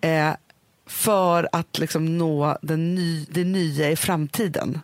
[0.00, 0.30] eh,
[0.86, 4.80] för att liksom nå den ny, det nya i framtiden.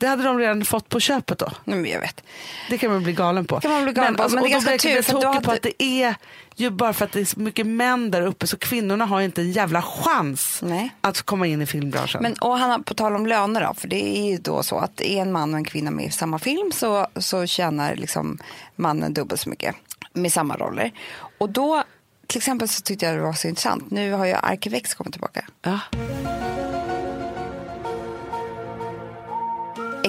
[0.00, 1.52] Det hade de redan fått på köpet då.
[1.64, 2.22] Nej, men jag vet.
[2.70, 3.60] Det kan man bli galen på.
[3.60, 5.56] Kan man bli galen på, men det är ganska tur, det för tokigt på hade-
[5.56, 6.14] att det är
[6.56, 9.40] ju bara för att det är så mycket män där uppe så kvinnorna har inte
[9.40, 10.90] en jävla chans Nej.
[11.00, 12.22] att komma in i filmbranschen.
[12.22, 15.00] Men, och Hanna, på tal om löner då, för det är ju då så att
[15.00, 18.38] är en man och en kvinna med i samma film så, så tjänar liksom
[18.76, 19.76] mannen dubbelt så mycket
[20.12, 20.92] med samma roller.
[21.38, 21.84] Och då,
[22.26, 25.44] till exempel så tyckte jag det var så intressant, nu har ju Arkivex kommit tillbaka,
[25.62, 25.80] ja.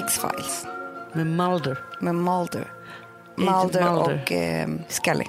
[0.04, 0.66] X-Files
[1.12, 1.78] Med Mulder.
[2.00, 2.72] med Mulder.
[3.36, 4.22] Mulder, Mulder.
[4.22, 5.24] och eh, Scully.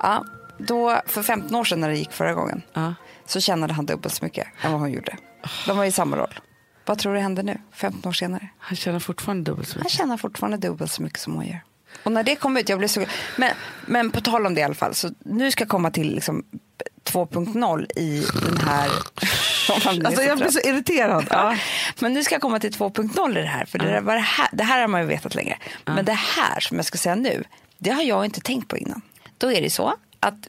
[0.00, 0.24] Ja,
[0.58, 2.94] då, för 15 år sedan när det gick förra gången Ja.
[3.26, 5.16] så tjänade han dubbelt så mycket än vad hon gjorde.
[5.66, 6.34] De var i samma roll.
[6.86, 8.48] Vad tror du händer nu, 15 år senare?
[8.58, 9.92] Han tjänar fortfarande dubbelt så Han mycket.
[9.98, 11.60] tjänar fortfarande dubbelt så mycket som hon gör.
[12.04, 13.04] Och när det kom ut, jag blev så
[13.38, 13.50] men,
[13.86, 16.44] men på tal om det i alla fall, så nu ska jag komma till liksom
[17.04, 18.90] 2.0 i den här...
[20.04, 21.26] Alltså jag blir så irriterad.
[21.30, 21.56] Ja.
[22.00, 24.20] Men nu ska jag komma till 2.0 i det här, för det, där, var det,
[24.20, 25.58] här, det här har man ju vetat länge.
[25.84, 27.44] Men det här som jag ska säga nu,
[27.78, 29.02] det har jag inte tänkt på innan.
[29.38, 30.48] Då är det så att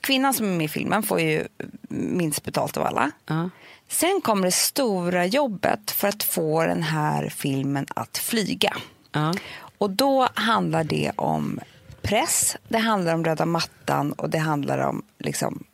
[0.00, 1.48] kvinnan som är med i filmen får ju
[1.88, 3.10] minst betalt av alla.
[3.88, 8.76] Sen kommer det stora jobbet för att få den här filmen att flyga.
[9.78, 11.60] Och då handlar det om
[12.02, 15.64] press, det handlar om röda mattan och det handlar om liksom,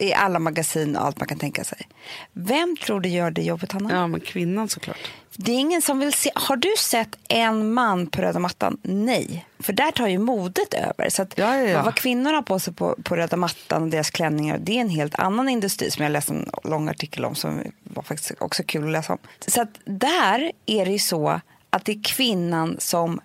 [0.00, 1.88] i alla magasin och allt man kan tänka sig.
[2.32, 3.94] Vem tror du gör det jobbet, Hanna?
[3.94, 5.10] ja, men kvinnan såklart.
[5.36, 6.30] Det är ingen som vill se.
[6.34, 8.78] Har du sett en man på röda mattan?
[8.82, 11.10] Nej, för där tar ju modet över.
[11.10, 11.82] Så att Ja, ja, ja.
[11.82, 14.88] Vad kvinnor har på sig på, på röda mattan och deras klänningar, det är en
[14.88, 18.84] helt annan industri som jag läste en lång artikel om som var faktiskt också kul
[18.84, 19.18] att läsa om.
[19.46, 23.20] Så att där är det ju så att det är kvinnan som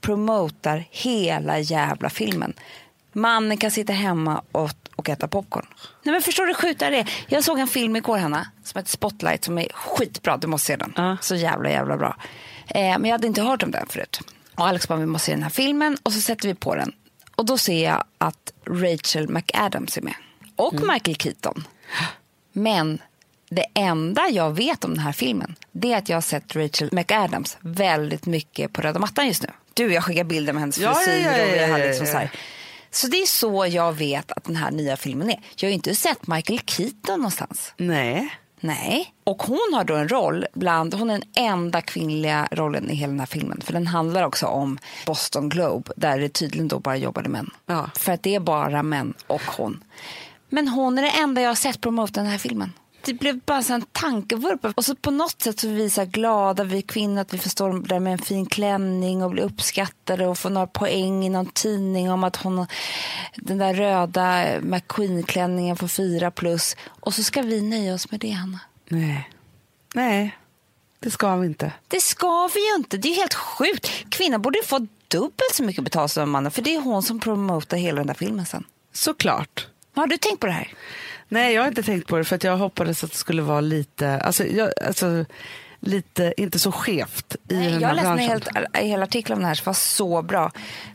[0.00, 2.52] promotar hela jävla filmen.
[3.12, 4.70] Mannen kan sitta hemma och,
[5.00, 5.66] och äta popcorn.
[6.02, 7.06] Nej men förstår du sjukt det?
[7.28, 10.76] Jag såg en film igår Hanna, som heter Spotlight som är skitbra, du måste se
[10.76, 10.92] den.
[10.96, 11.16] Ja.
[11.20, 12.16] Så jävla jävla bra.
[12.66, 14.20] Eh, men jag hade inte hört om den förut.
[14.54, 16.92] Och Alex bara, vi måste se den här filmen och så sätter vi på den.
[17.36, 20.14] Och då ser jag att Rachel McAdams är med.
[20.56, 21.64] Och Michael Keaton.
[22.52, 22.98] Men
[23.50, 26.88] det enda jag vet om den här filmen det är att jag har sett Rachel
[26.92, 29.48] McAdams väldigt mycket på röda mattan just nu.
[29.74, 31.86] Du, jag skickar bilder med hennes Ja, ja, frisyr ja, ja, och vi har ja,
[31.86, 32.12] liksom ja.
[32.12, 32.30] så här.
[32.90, 35.40] Så det är så jag vet att den här nya filmen är.
[35.56, 37.72] Jag har ju inte sett Michael Keaton någonstans.
[37.76, 38.30] Nej.
[38.60, 39.14] Nej.
[39.24, 43.10] Och hon har då en roll bland, hon är den enda kvinnliga rollen i hela
[43.10, 43.60] den här filmen.
[43.60, 47.50] För den handlar också om Boston Globe där det tydligen då bara jobbade män.
[47.66, 47.90] Ja.
[47.94, 49.84] För att det är bara män och hon.
[50.48, 52.72] Men hon är det enda jag har sett promota den här filmen.
[53.04, 54.72] Det blev bara så en tankevurpa.
[54.76, 57.50] Och så på något sätt så är vi så glada, vi kvinnor, att vi får
[57.50, 61.46] stå där med en fin klänning och bli uppskattade och få några poäng i någon
[61.46, 62.66] tidning om att hon
[63.36, 66.76] den där röda McQueen-klänningen får fyra plus.
[67.00, 68.60] Och så ska vi nöja oss med det, Hanna.
[68.88, 69.30] Nej.
[69.94, 70.38] Nej,
[71.00, 71.72] det ska vi inte.
[71.88, 72.96] Det ska vi ju inte.
[72.96, 73.90] Det är helt sjukt.
[74.08, 77.76] Kvinnan borde få dubbelt så mycket betalt som mannen för det är hon som promotar
[77.76, 78.64] hela den där filmen sen.
[78.92, 79.66] Såklart.
[79.94, 80.74] Har du tänkt på det här?
[81.30, 83.60] Nej, jag har inte tänkt på det för att jag hoppades att det skulle vara
[83.60, 85.24] lite, alltså, jag, alltså
[85.80, 89.46] lite, inte så skevt i den jag här läste en en hel artikel om det
[89.46, 90.50] här som var så bra.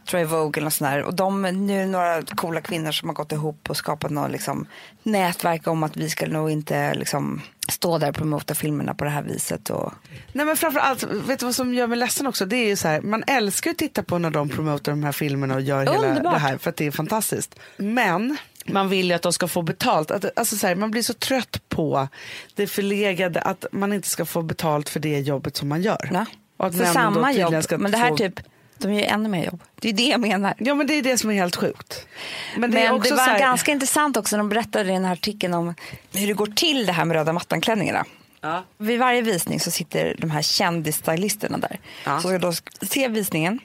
[0.06, 1.04] Tror jag Vogue och sådär.
[1.04, 4.32] Och de, nu är det några coola kvinnor som har gått ihop och skapat något
[4.32, 4.68] liksom,
[5.04, 9.10] nätverk om att vi ska nog inte liksom, stå där och promota filmerna på det
[9.10, 9.70] här viset.
[9.70, 9.94] Och...
[10.34, 12.46] Nej men framförallt, vet du vad som gör mig ledsen också?
[12.46, 15.12] Det är ju så här, man älskar att titta på när de promotar de här
[15.12, 16.34] filmerna och gör hela Underbart.
[16.34, 17.60] det här för att det är fantastiskt.
[17.78, 20.12] Men man vill ju att de ska få betalt.
[20.12, 22.08] Att, alltså så här, man blir så trött på
[22.56, 26.10] det förlegade att man inte ska få betalt för det jobbet som man gör.
[26.14, 26.26] Ja.
[26.58, 28.40] Och att samma jobb, men det här få- typ,
[28.78, 29.62] de gör ju ännu mer jobb.
[29.76, 30.54] Det är det jag menar.
[30.58, 32.08] Ja men det är det som är helt sjukt.
[32.54, 33.40] Men Men det det, är också var här...
[33.40, 35.76] ganska intressant också, de berättade i den här artikeln om
[36.14, 38.06] hur det går till det här med röda mattan-klänningarna.
[38.42, 38.64] Ja.
[38.78, 41.80] Vid varje visning så sitter de här kändisstylisterna där.
[42.06, 42.20] Ja.
[42.20, 43.60] Så ska då se visningen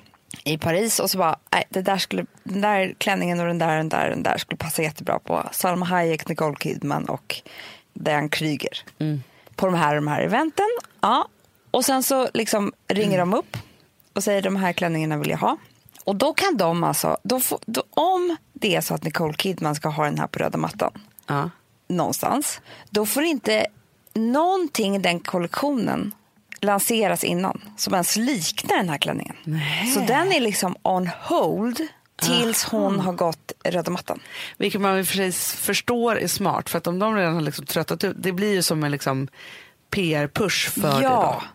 [0.44, 3.76] i Paris och så bara, nej, det där skulle, den där klänningen och den där,
[3.76, 7.42] den där, den där skulle passa jättebra på Salma Hayek, Nicole Kidman och
[7.94, 8.84] Diane Kryger.
[9.56, 10.68] På de här, de här eventen.
[11.00, 11.28] Ja.
[11.70, 13.56] Och sen så liksom ringer de upp
[14.12, 15.56] och säger de här klänningarna vill jag ha.
[16.04, 19.74] Och då kan de alltså, då får, då, om det är så att Nicole Kidman
[19.74, 20.92] ska ha den här på röda mattan
[21.26, 21.50] Ja.
[21.88, 23.66] någonstans, då får inte
[24.14, 26.12] någonting i den kollektionen
[26.60, 29.36] lanseras innan som ens liknar den här klänningen.
[29.94, 31.80] Så den är liksom on hold
[32.20, 34.20] tills hon har gått röda mattan.
[34.56, 36.70] Vilket man i och för sig förstår är smart.
[36.70, 39.28] För att om de redan har liksom tröttat ut, det blir ju som en liksom
[39.90, 41.40] PR-push för det ja.
[41.40, 41.46] då.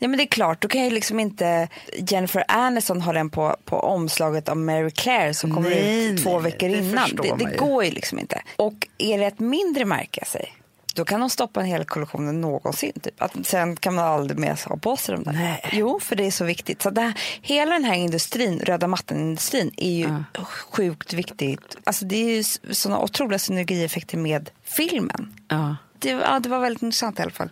[0.00, 3.56] Ja men det är klart, då kan ju liksom inte Jennifer Aniston ha den på,
[3.64, 7.10] på omslaget av Mary Claire som kommer Nej, ut två nej, veckor det innan.
[7.16, 8.42] Det, det går ju liksom inte.
[8.56, 10.52] Och är det ett mindre märke sig,
[10.94, 12.92] då kan de stoppa en hel kollektionen någonsin.
[13.02, 13.22] Typ.
[13.22, 15.32] Att sen kan man aldrig mer ha på sig de där.
[15.32, 15.70] Nej.
[15.72, 16.82] Jo, för det är så viktigt.
[16.82, 21.76] Så det här, hela den här industrin, röda mattan-industrin, är ju sjukt viktigt.
[21.84, 25.34] Alltså det är ju sådana otroliga synergieffekter med filmen.
[25.48, 25.76] Ja.
[25.98, 27.50] Det, ja, det var väldigt intressant i alla fall.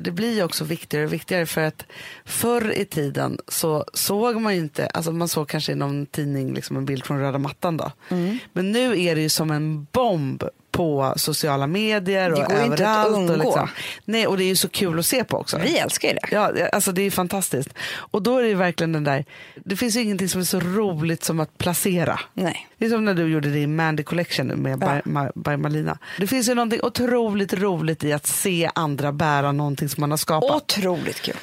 [0.00, 1.84] Det blir ju också viktigare och viktigare för att
[2.24, 6.54] förr i tiden så såg man ju inte, alltså man såg kanske i någon tidning
[6.54, 7.92] liksom en bild från röda mattan då.
[8.08, 8.38] Mm.
[8.52, 10.44] Men nu är det ju som en bomb
[10.76, 13.16] på sociala medier och Det går ju inte att överallt.
[13.16, 13.32] undgå.
[13.34, 13.68] och, liksom.
[14.04, 15.58] Nej, och det är ju så kul att se på också.
[15.58, 16.20] Vi älskar ju det.
[16.30, 17.68] Ja, alltså det är fantastiskt.
[17.94, 19.24] Och då är det ju verkligen den där,
[19.64, 22.20] det finns ju ingenting som är så roligt som att placera.
[22.34, 22.68] Nej.
[22.78, 24.76] Det är som när du gjorde din Mandy Collection med Ja.
[25.04, 25.98] by, Ma- by Malina.
[26.18, 30.18] Det finns ju någonting otroligt roligt i att se andra bära någonting som man har
[30.18, 30.50] skapat.
[30.56, 31.34] Otroligt kul.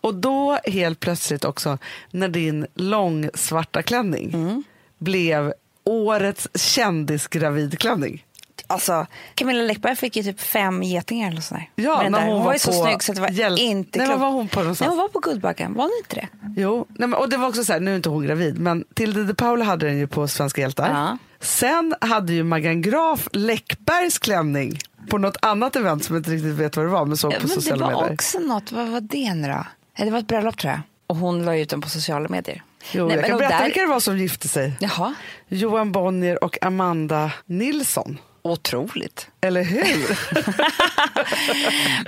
[0.00, 1.78] Och då helt plötsligt också
[2.10, 4.62] när din lång svarta klänning Mm.
[4.98, 5.52] blev
[5.84, 8.24] årets kändisgravidklänning.
[8.66, 11.70] Alltså, Camilla Läckberg fick ju typ fem getingar eller sådär.
[11.74, 12.26] Ja, när där.
[12.26, 14.10] hon var var ju så snygg så det var Hjäl- inte klokt.
[14.10, 14.80] var var hon på någonstans?
[14.80, 16.28] Nej, hon var på Guldbaggen, var hon inte det?
[16.60, 18.84] Jo, nej, men, och det var också så här, nu är inte hon gravid, men
[18.94, 20.90] Tilde de Paula hade den ju på Svenska hjältar.
[20.90, 21.18] Ja.
[21.40, 24.78] Sen hade ju Magan Graf Läckbergs klänning
[25.10, 27.38] på något annat event som jag inte riktigt vet vad det var, men såg på
[27.40, 28.14] Men det sociala var medier.
[28.14, 29.64] också något, vad var det nu då?
[30.04, 30.80] Det var ett bröllop tror jag.
[31.06, 32.62] Och hon la ut den på sociala medier.
[32.92, 34.72] Jo, Nej, jag kan berätta där- vilka det var som gifte sig.
[34.80, 35.14] Jaha,
[35.48, 38.18] Johan Bonnier och Amanda Nilsson.
[38.44, 39.28] Otroligt.
[39.40, 40.18] Eller hur?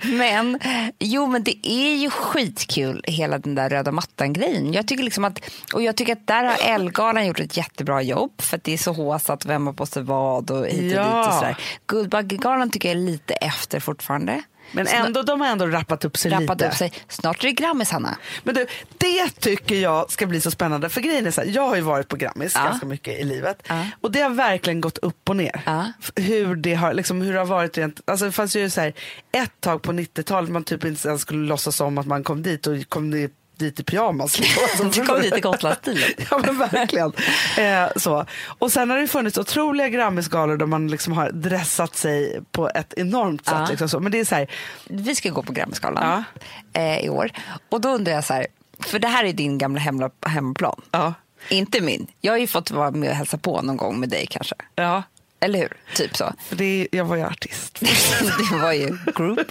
[0.18, 0.58] Men
[0.98, 4.72] jo, men det är ju skitkul hela den där röda mattan-grejen.
[4.72, 5.40] Jag tycker liksom att,
[5.72, 8.78] och jag tycker att där har Ellegalan gjort ett jättebra jobb för att det är
[8.78, 11.18] så håsat vem har på sig vad och hit och Ja.
[11.18, 11.56] dit och sådär.
[11.86, 14.42] Guldbaggegalan tycker jag är lite efter fortfarande.
[14.72, 16.68] Men ändå, de har ändå rappat upp sig rappat lite.
[16.68, 16.92] upp sig.
[17.08, 18.16] Snart är det Grammis, Hanna.
[18.42, 18.66] Men du,
[18.98, 20.88] det tycker jag ska bli så spännande.
[20.88, 22.64] För grejen är så här, jag har ju varit på Grammis Ja.
[22.64, 23.62] ganska mycket i livet.
[23.68, 23.86] Ja.
[24.00, 25.62] Och det har verkligen gått upp och ner.
[25.66, 25.92] Ja.
[26.16, 28.92] Hur, det har, liksom, hur det har varit rent, alltså det fanns ju så här,
[29.32, 32.66] ett tag på 90-talet man typ inte ens skulle låtsas om att man kom dit
[32.66, 34.38] och kom dit dit i pyjamas.
[34.40, 34.62] Liksom.
[34.84, 36.10] Alltså, Du kom dit i Gotlandsstilen.
[36.30, 37.12] Ja men verkligen.
[37.58, 38.26] Eh, så.
[38.58, 42.94] Och sen har det funnits otroliga Grammisgalor där man liksom har dressat sig på ett
[42.96, 43.54] enormt sätt.
[43.58, 43.66] Ja.
[43.70, 44.00] Liksom så.
[44.00, 44.50] Men det är så här,
[44.84, 46.24] Vi ska gå på Grammisgalan
[46.72, 47.30] eh, i år.
[47.70, 48.46] Och då undrar jag så här,
[48.80, 50.80] för det här är din gamla hemla, hemmaplan.
[50.90, 51.14] ja,
[51.48, 52.06] Inte min.
[52.20, 54.54] Jag har ju fått vara med och hälsa på någon gång med dig kanske.
[54.74, 55.02] ja.
[55.40, 55.72] Eller hur?
[55.94, 56.32] Typ så.
[56.50, 57.80] Det jag var ju artist.
[58.50, 59.50] det var ju group.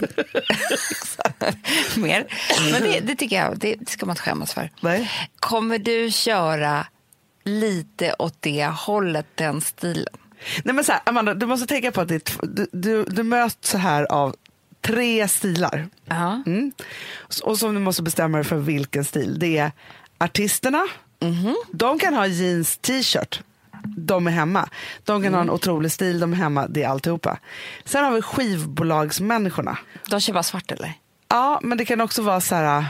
[1.96, 2.26] Mer.
[2.72, 4.70] Men det, det tycker jag, det ska man inte skämmas för.
[4.80, 5.10] Nej.
[5.40, 6.86] Kommer du köra
[7.44, 10.14] lite åt det hållet, den stilen?
[10.64, 13.70] Nej men så här, Amanda, du måste tänka på att det du, du, du möts
[13.70, 14.36] så här av
[14.80, 15.88] tre stilar.
[16.04, 16.42] Ja.
[16.46, 16.72] Mm.
[17.42, 19.38] Och som du måste bestämma dig för vilken stil.
[19.38, 19.72] Det är
[20.18, 20.86] artisterna,
[21.72, 23.42] de kan ha jeans t-shirt.
[23.96, 24.68] De är hemma.
[25.04, 27.38] De kan ha en otrolig stil, de är hemma, det är alltihopa.
[27.84, 29.78] Sen har vi skivbolagsmänniskorna.
[30.10, 30.92] De kör bara svart eller?
[31.28, 32.84] Ja, men det kan också vara så här...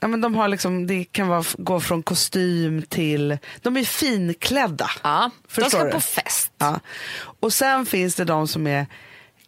[0.00, 3.38] Ja, men de har liksom, det kan vara, gå från kostym till...
[3.62, 4.90] De är finklädda.
[5.02, 5.90] Ja, de ska du?
[5.90, 6.52] på fest.
[6.58, 6.80] Ja.
[7.40, 8.86] Och sen finns det de som är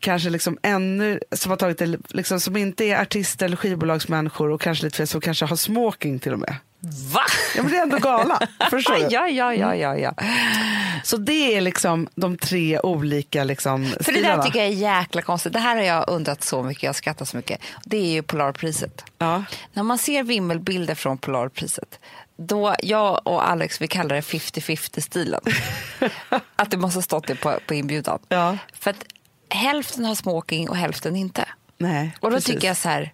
[0.01, 4.61] kanske liksom ännu, som har tagit det, liksom, som inte är artister eller skivbolagsmänniskor och
[4.61, 6.57] kanske lite fel, som kanske har smoking till och med.
[7.13, 7.21] Va?
[7.57, 8.41] Ja men det är ändå gala,
[8.71, 9.01] förstår du?
[9.11, 10.15] ja, ja, ja, ja, ja.
[11.05, 14.37] Så det är liksom de tre olika liksom För det stilarna.
[14.37, 15.53] där tycker jag är jäkla konstigt.
[15.53, 17.61] Det här har jag undrat så mycket, jag skrattar så mycket.
[17.85, 19.05] Det är ju Polarpriset.
[19.19, 19.45] Ja.
[19.73, 21.99] När man ser vimmelbilder från Polarpriset,
[22.37, 25.41] då jag och Alex vi kallar det 50-50-stilen.
[26.57, 28.19] att det måste ha stått det på, på inbjudan.
[28.29, 28.59] Ja.
[28.73, 29.05] För att
[29.51, 31.45] hälften har smoking och hälften inte.
[31.79, 32.55] Nej, Och då precis.
[32.55, 33.13] tycker jag så här,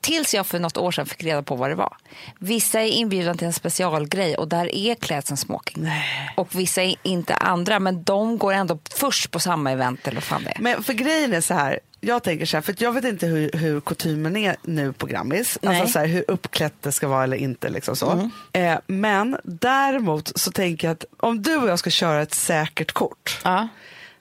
[0.00, 1.96] Tills jag för något år sedan fick reda på vad det var.
[2.38, 5.82] Vissa är inbjudna till en specialgrej och där är klädseln smoking.
[5.82, 6.32] Nej.
[6.36, 10.24] Och vissa är inte andra, men de går ändå först på samma event eller vad
[10.24, 10.60] fan det är.
[10.60, 13.50] Men för grejen är så här, jag tänker så här, för jag vet inte hur,
[13.52, 15.58] hur kutymen är nu på Grammis.
[15.62, 15.80] Nej.
[15.80, 17.68] Alltså så här, hur uppklätt det ska vara eller inte.
[17.68, 18.30] Liksom så.
[18.52, 22.92] Eh, men däremot så tänker jag att om du och jag ska köra ett säkert
[22.92, 23.68] kort, Ja.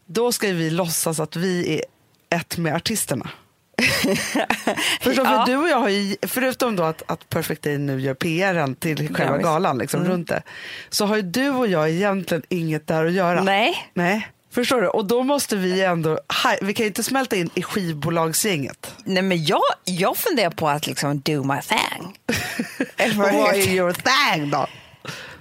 [0.06, 1.82] då ska vi låtsas att vi är
[2.38, 3.30] ett med artisterna.
[5.02, 5.46] Förstår, Ja.
[5.46, 8.76] för du och jag har ju, förutom då att, att Perfect Day nu gör PRen
[8.76, 9.44] till själva Grammis.
[9.44, 10.42] galan, liksom, runt det,
[10.90, 13.44] så har ju du och jag egentligen inget där att göra.
[13.44, 13.90] Nej.
[13.94, 14.28] Nej.
[14.52, 14.88] Förstår du?
[14.88, 16.20] Och då måste vi ändå,
[16.62, 18.96] vi kan ju inte smälta in i skivbolagsgänget.
[19.04, 22.18] Nej, men jag, jag funderar på att liksom do my thing.
[23.18, 23.54] Vad heter.
[23.54, 24.68] är your thing då?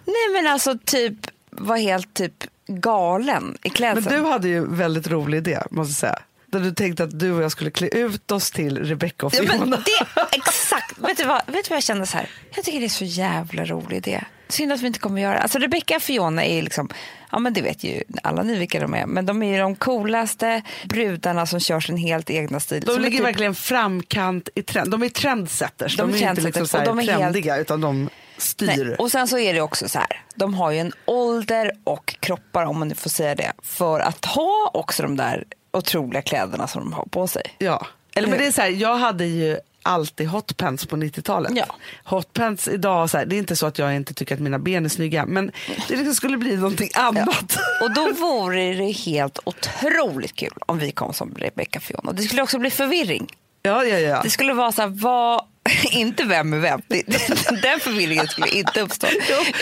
[0.05, 1.14] Nej men alltså typ,
[1.51, 4.22] var helt typ galen i Men klädseln.
[4.22, 6.18] du hade ju väldigt rolig idé, måste jag säga.
[6.53, 9.43] Där du tänkte att du och jag skulle klä ut oss till Rebecca och Ja,
[9.43, 9.77] men Fiona.
[9.77, 10.99] det, exakt.
[10.99, 12.29] vet, du vad, vet du vad jag kände så här?
[12.55, 14.25] Jag tycker det är så jävla rolig idé.
[14.49, 15.41] Synd att vi inte kommer göra det.
[15.41, 16.89] Alltså Rebecca och Fiona är liksom,
[17.33, 19.77] ja men det vet ju alla ni vilka de är, men de är ju de
[19.77, 22.83] coolaste brudarna som kör sin helt egna stil.
[22.87, 24.91] De Som ligger typ- verkligen framkant i trend.
[24.91, 25.97] De är trendsetters.
[25.97, 28.85] De De, är inte liksom så här de är helt- trendiga utan de styr.
[28.85, 28.97] Nej.
[28.97, 32.65] Och sen så är det också så här, de har ju en ålder och kroppar,
[32.65, 35.45] om man nu får säga det, för att ha också de där
[35.77, 37.43] otroliga kläderna som de har på sig.
[37.59, 37.87] Ja.
[38.14, 41.53] Eller men det är så här, jag hade ju alltid hotpants på 90-talet.
[41.55, 41.66] Ja.
[42.05, 44.85] Hotpants idag, så här, det är inte så att jag inte tycker att mina ben
[44.85, 45.53] är snygga men
[45.89, 47.59] det liksom skulle bli någonting annat.
[47.83, 52.12] Och då vore det helt otroligt kul om vi kom som Rebecca Fiona.
[52.12, 53.27] Det skulle också bli förvirring.
[53.62, 54.20] Ja, ja, ja.
[54.22, 55.41] Det skulle vara så här, vad,
[55.91, 56.83] inte vem är vem.
[57.62, 59.07] Den förvirringen skulle inte uppstå.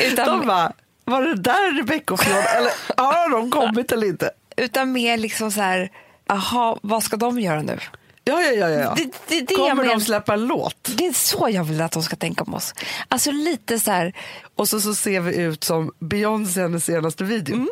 [0.02, 0.72] Utan, De bara,
[1.04, 4.30] var det där Rebecca Fiona eller har de kommit eller inte?
[4.56, 5.90] utan mer liksom så här,
[6.26, 7.78] aha, vad ska de göra nu?
[8.24, 8.68] Ja, ja, ja.
[8.68, 8.94] ja.
[8.96, 10.90] Det, det, det, Kommer men, de släppa en låt?
[10.96, 12.74] det är så jag vill att de ska tänka om oss.
[13.08, 14.12] Alltså lite så här,
[14.54, 17.66] Och så, så ser vi ut som Beyoncé i hennes senaste video.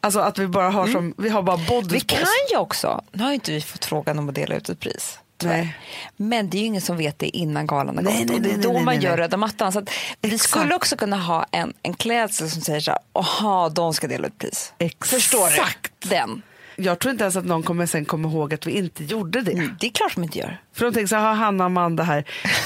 [0.00, 1.88] Alltså att vi bara har som, vi har bara Mm.
[1.88, 4.68] vi kan ju också, nu har ju inte vi fått frågan om att dela ut
[4.68, 5.18] ett pris.
[5.42, 5.76] Nej.
[6.16, 8.26] Men det är ju ingen som vet det innan galan har Nej, gått.
[8.28, 9.20] nej, och det är nej, då nej, man nej, gör nej.
[9.20, 9.72] röda mattan.
[9.72, 9.82] Så
[10.20, 14.06] vi skulle också kunna ha en, en klädsel som säger så här, aha, de ska
[14.06, 14.72] dela ut pris.
[14.78, 15.10] Exakt.
[15.10, 16.08] Förstår du?
[16.08, 16.42] Den.
[16.76, 19.70] Jag tror inte ens att någon kommer sen komma ihåg att vi inte gjorde det.
[19.80, 20.60] Det är klart de inte gör.
[20.72, 22.24] För de tänker så här, "Aha, Hanna och Amanda här,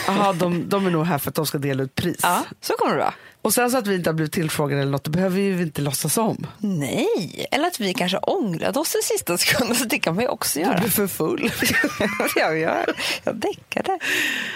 [0.09, 2.21] aha, de, de är nog här för att de ska dela ut pris.
[2.23, 3.15] Ja, så kommer det vara.
[3.43, 5.63] Och sen så att vi inte har blivit tillfrågade eller något, det behöver vi ju
[5.63, 6.47] inte låtsas om.
[6.59, 10.29] Nej, eller att vi kanske ångrade oss i sista sekunden, så det kan man ju
[10.29, 10.79] också Du göra.
[10.79, 11.53] blir för full.
[12.37, 12.95] jag gör.
[13.25, 13.99] Jag däckade.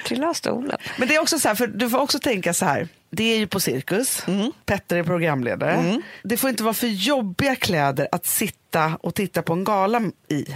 [0.06, 0.76] Trillade av stolen.
[0.98, 2.88] Men det är också så här, för du får också tänka så här.
[3.10, 4.52] Det är ju på Cirkus, Mm.
[4.66, 6.02] Petter är programledare.
[6.22, 10.46] Det får inte vara för jobbiga kläder att sitta och titta på en gala i.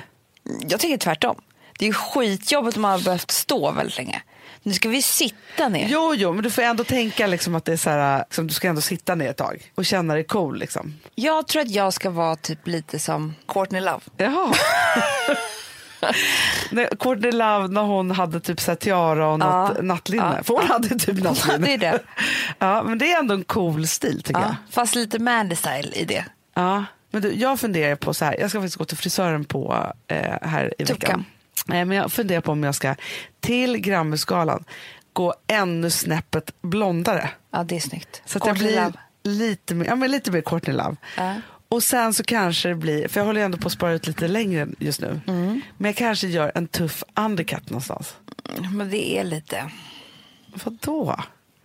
[0.69, 1.37] Jag tycker tvärtom.
[1.79, 4.23] Det är skitjobbigt om man har behövt stå väldigt länge.
[4.63, 5.89] Nu ska vi sitta ner.
[5.91, 8.55] Jo, jo, men du får ändå tänka liksom att det är så här, liksom, du
[8.55, 10.59] ska ändå sitta ner ett tag och känna dig cool.
[10.59, 10.95] Liksom.
[11.15, 14.01] Jag tror att jag ska vara typ lite som Courtney Love.
[14.17, 14.55] Jaha.
[16.71, 20.35] Nej, Courtney Love när hon hade typ så här tiara och något Ja, nattlinne.
[20.37, 20.73] ja, För hon ja.
[20.73, 21.71] hade typ nattlinne.
[21.71, 21.99] ju det.
[22.59, 24.51] Ja, men det är ändå en cool stil tycker jag.
[24.51, 26.25] Ja, fast lite Mandy style i det.
[26.55, 29.93] Ja, men du, jag funderar på så här, jag ska faktiskt gå till frisören på
[30.09, 31.07] eh, här i Tucka.
[31.07, 31.25] veckan.
[31.69, 32.95] Nej, men jag funderar på om jag ska
[33.41, 34.65] till Grammisgalan
[35.13, 37.31] gå ännu snäppet blondare.
[37.51, 38.23] Ja, det är snyggt.
[38.25, 38.93] Så att jag blir
[39.23, 40.97] lite mer, ja, men lite mer Courtney Love.
[41.17, 41.35] Ja.
[41.69, 44.07] Och sen så kanske det blir, för jag håller ju ändå på att spara ut
[44.07, 45.21] lite längre just nu.
[45.27, 45.61] Mm.
[45.77, 48.17] Men jag kanske gör en tuff undercut någonstans.
[48.73, 49.71] Men det är lite...
[50.65, 51.17] Vadå?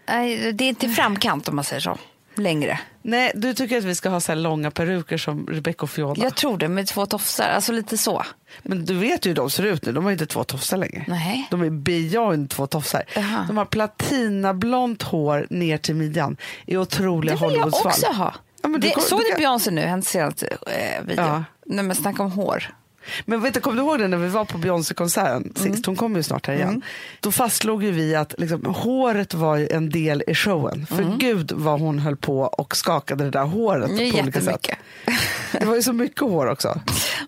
[0.08, 1.98] Nej, det är inte framkant om man säger så.
[2.36, 2.80] Längre.
[3.02, 6.24] Nej, du tycker att vi ska ha så här långa peruker som Rebecca och Fiona.
[6.24, 7.50] Jag tror det, med två tofsar.
[7.50, 8.24] Alltså lite så.
[8.64, 11.06] Men du vet ju hur de ser ut nu, de har inte två tofsar längre.
[11.08, 11.48] Nej.
[11.52, 13.04] De är beyond två tofsar.
[13.16, 13.46] Jaha.
[13.48, 17.92] De har platinablont hår ner till midjan i otroliga Det vill jag Hollywoodsfall.
[17.92, 18.34] också ha.
[18.62, 21.26] Ja, det, kom- såg du kan- Beyoncé nu, hennes senaste eh, video?
[21.26, 21.44] Ja.
[21.66, 22.74] Nej men snacka om hår.
[23.26, 25.74] Men vet du, kommer du ihåg det när vi var på Beyoncé-konserten Mm.
[25.74, 25.86] sist?
[25.86, 26.82] Hon kommer ju snart här igen.
[27.20, 30.86] Då fastslog ju vi att liksom, håret var en del i showen.
[30.86, 33.98] För gud vad hon höll på och skakade det där håret Mm.
[33.98, 34.68] Det på olika sätt.
[35.52, 36.80] Det var ju så mycket hår också.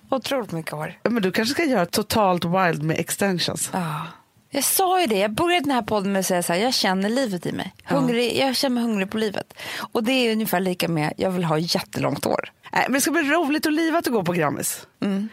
[0.09, 0.93] Otroligt mycket hår.
[1.03, 3.69] Men du kanske ska göra totalt wild med extensions.
[3.73, 4.01] Ja.
[4.49, 6.73] Jag sa ju det, jag började den här podden med att säga så här, jag
[6.73, 7.73] känner livet i mig.
[7.83, 9.53] Hungrig, Jag känner mig hungrig på livet.
[9.91, 12.51] Och det är ungefär lika med, jag vill ha jättelångt hår.
[12.73, 14.87] Nej, men det ska bli roligt och livat att gå på Grammis.
[15.03, 15.29] Mm.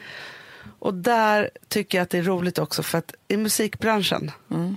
[0.85, 4.77] Och där tycker jag att det är roligt också för att i musikbranschen Mm.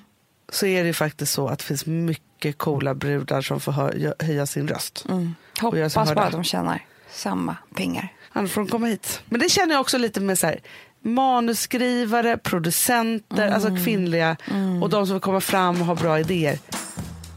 [0.50, 4.14] så är det ju faktiskt så att det finns mycket coola brudar som får hö-
[4.20, 5.06] höja sin röst.
[5.10, 5.36] Mm.
[5.62, 8.14] Hoppas bara att de tjänar samma pengar.
[8.32, 9.22] Annars får de komma hit.
[9.26, 10.60] Men det känner jag också lite med så här,
[11.02, 13.84] manusskrivare, producenter, alltså Mm.
[13.86, 14.38] kvinnliga
[14.82, 16.60] och de som vill komma fram och ha bra idéer.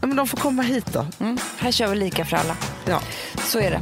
[0.01, 1.05] Ja, men de får komma hit då.
[1.19, 1.37] Mm.
[1.57, 2.57] Här kör vi lika för alla.
[2.85, 3.01] Ja.
[3.43, 3.81] Så är det.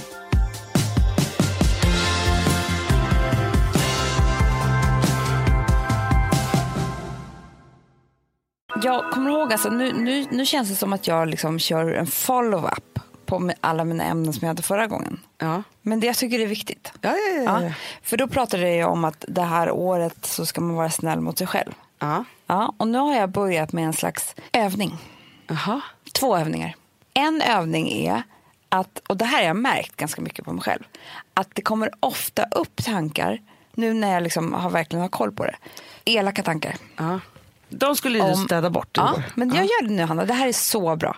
[8.83, 12.07] Jag kommer ihåg, alltså, nu, nu, nu känns det som att jag liksom kör en
[12.07, 15.19] follow-up på alla mina ämnen som jag hade förra gången.
[15.37, 15.63] Ja.
[15.81, 16.93] Men det jag tycker det är viktigt.
[17.01, 17.13] Ja,
[17.45, 17.73] ja, ja.
[18.03, 21.37] För då pratade jag om att det här året så ska man vara snäll mot
[21.37, 21.71] sig själv.
[21.99, 22.23] ja.
[22.47, 24.97] Ja, och nu har jag börjat med en slags övning.
[25.47, 25.81] Jaha.
[26.19, 26.75] Två övningar.
[27.13, 28.23] En övning är
[28.69, 30.83] att, och det här har jag märkt ganska mycket på mig själv,
[31.33, 33.39] att det kommer ofta upp tankar,
[33.73, 35.55] nu när jag liksom har verkligen har koll på det,
[36.05, 36.75] elaka tankar.
[36.97, 37.19] Ja.
[37.71, 40.33] De skulle ju du Om- städa bort Ja, men jag gör det nu Hanna, det
[40.33, 41.17] här är så bra.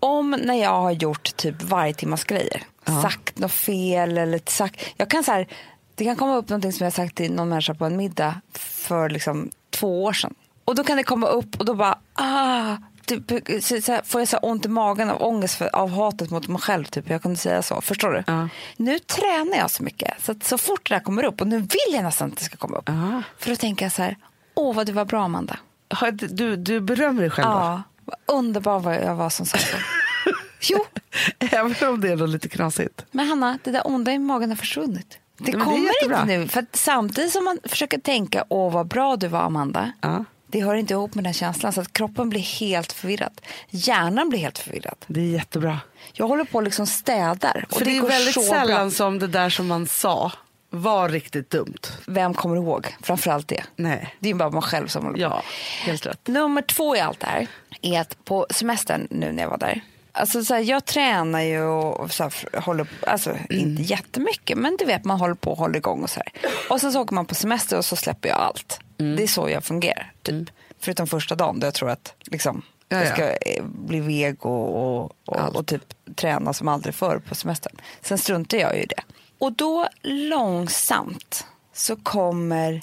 [0.00, 2.62] Om när jag har gjort typ varje timmas grejer,
[3.02, 5.46] sagt något fel eller sagt, jag kan så här,
[5.94, 9.10] det kan komma upp någonting som jag sagt till någon människa på en middag för
[9.10, 10.34] liksom två år sedan.
[10.64, 12.76] Och då kan det komma upp och då bara, ah,
[13.06, 13.22] typ,
[13.64, 16.30] så, så här, får jag så här ont i magen av ångest för, av hatet
[16.30, 16.84] mot mig själv.
[16.84, 17.10] Typ.
[17.10, 18.24] Jag kunde säga så, förstår du?
[18.26, 18.48] Ja.
[18.76, 21.58] Nu tränar jag så mycket så att så fort det där kommer upp, och nu
[21.58, 22.88] vill jag nästan att det ska komma upp.
[22.88, 23.22] Ja.
[23.38, 24.16] För då tänker jag så här,
[24.54, 25.56] åh vad du var bra Amanda.
[26.12, 27.48] Du, du berömmer dig själv?
[27.48, 27.82] Ja,
[28.26, 29.74] underbar vad jag var som sagt.
[30.60, 30.84] jo,
[31.38, 33.04] Även om det är lite knasigt.
[33.10, 35.18] men Hanna, det där onda i magen har försvunnit.
[35.38, 36.20] Det men det är kommer jättebra.
[36.20, 36.48] inte nu.
[36.48, 39.92] För samtidigt som man försöker tänka, åh vad bra du var Amanda.
[40.00, 40.24] Ja.
[40.46, 43.40] Det hör inte ihop med den känslan så att kroppen blir helt förvirrad.
[43.68, 44.96] Hjärnan blir helt förvirrad.
[45.06, 45.78] Det är jättebra.
[46.12, 47.66] Jag håller på och liksom städar.
[47.70, 48.90] För det, är går väldigt sällan bra.
[48.90, 50.32] som det där som man sa
[50.70, 51.78] var riktigt dumt.
[52.06, 52.96] Vem kommer ihåg?
[53.02, 53.64] Framförallt det.
[53.76, 54.14] Nej.
[54.18, 55.22] Det är bara man själv som håller på.
[55.22, 55.42] Ja,
[55.84, 56.26] helt rätt.
[56.26, 57.46] Nummer två i allt det här
[57.82, 59.80] är att på semestern nu när jag var där.
[60.12, 64.84] Alltså så här, jag tränar ju och så här, håller alltså inte jättemycket men du
[64.84, 66.50] vet man håller på och håller igång och så här.
[66.70, 68.80] Och sen så åker man på semester och så släpper jag allt.
[68.96, 70.50] Det är så jag fungerar typ.
[70.80, 72.62] Förutom första dagen då jag tror att liksom
[72.92, 73.12] Ja, jag ja.
[73.12, 75.82] ska eh, bli vego och, och, och typ
[76.14, 77.76] träna som aldrig förr på semestern.
[78.00, 79.02] Sen struntar jag ju i det.
[79.40, 82.82] Och då långsamt så kommer,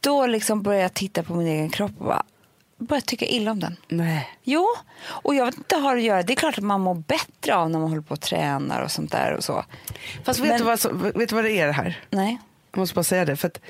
[0.00, 2.22] då liksom börjar jag titta på min egen kropp och bara
[2.78, 3.76] börjar tycka illa om den.
[3.88, 4.28] Nej.
[4.42, 4.66] Jo,
[5.06, 6.22] och jag vet inte har att göra.
[6.22, 8.90] Det är klart att man mår bättre av när man håller på och tränar och
[8.90, 9.64] sånt där och så.
[10.24, 12.00] Fast vet, Men- du vad, så- vet du vad det är det här?
[12.10, 12.38] Nej.
[12.72, 13.36] Jag måste bara säga det.
[13.36, 13.60] För att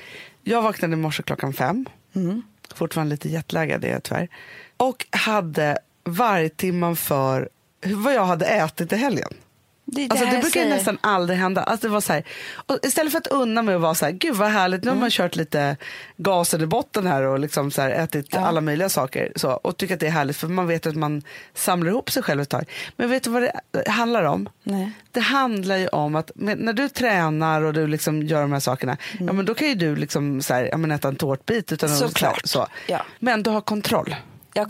[0.43, 1.85] jag vaknade i morse klockan fem.
[2.15, 2.41] Mm.
[2.75, 4.27] Fortfarande lite jetlaggad är jag tyvärr.
[4.77, 7.49] Och hade vargtimman för
[7.85, 9.33] vad jag hade ätit i helgen.
[9.87, 11.63] Det, Alltså, det brukar nästan aldrig hända.
[11.63, 12.23] Alltså, det var så här,
[12.83, 15.01] istället för att unna mig och vara så här, gud vad härligt, nu har Mm.
[15.01, 15.77] man kört lite
[16.17, 18.39] gasen i botten här och liksom så här, ätit Ja.
[18.47, 21.21] alla möjliga saker så, och tycker att det är härligt för man vet att man
[21.53, 22.69] samlar ihop sig själv ett tag.
[22.97, 24.49] Men vet du vad det handlar om?
[24.63, 24.91] Nej.
[25.11, 28.97] Det handlar ju om att när du tränar och du liksom gör de här sakerna,
[29.19, 31.91] ja, men då kan ju du liksom så här, ja, men äta en tårtbit utan
[31.91, 32.41] att- Såklart.
[32.43, 32.67] så.
[32.87, 33.01] Ja.
[33.19, 34.15] Men du har kontroll.
[34.55, 34.65] Ja.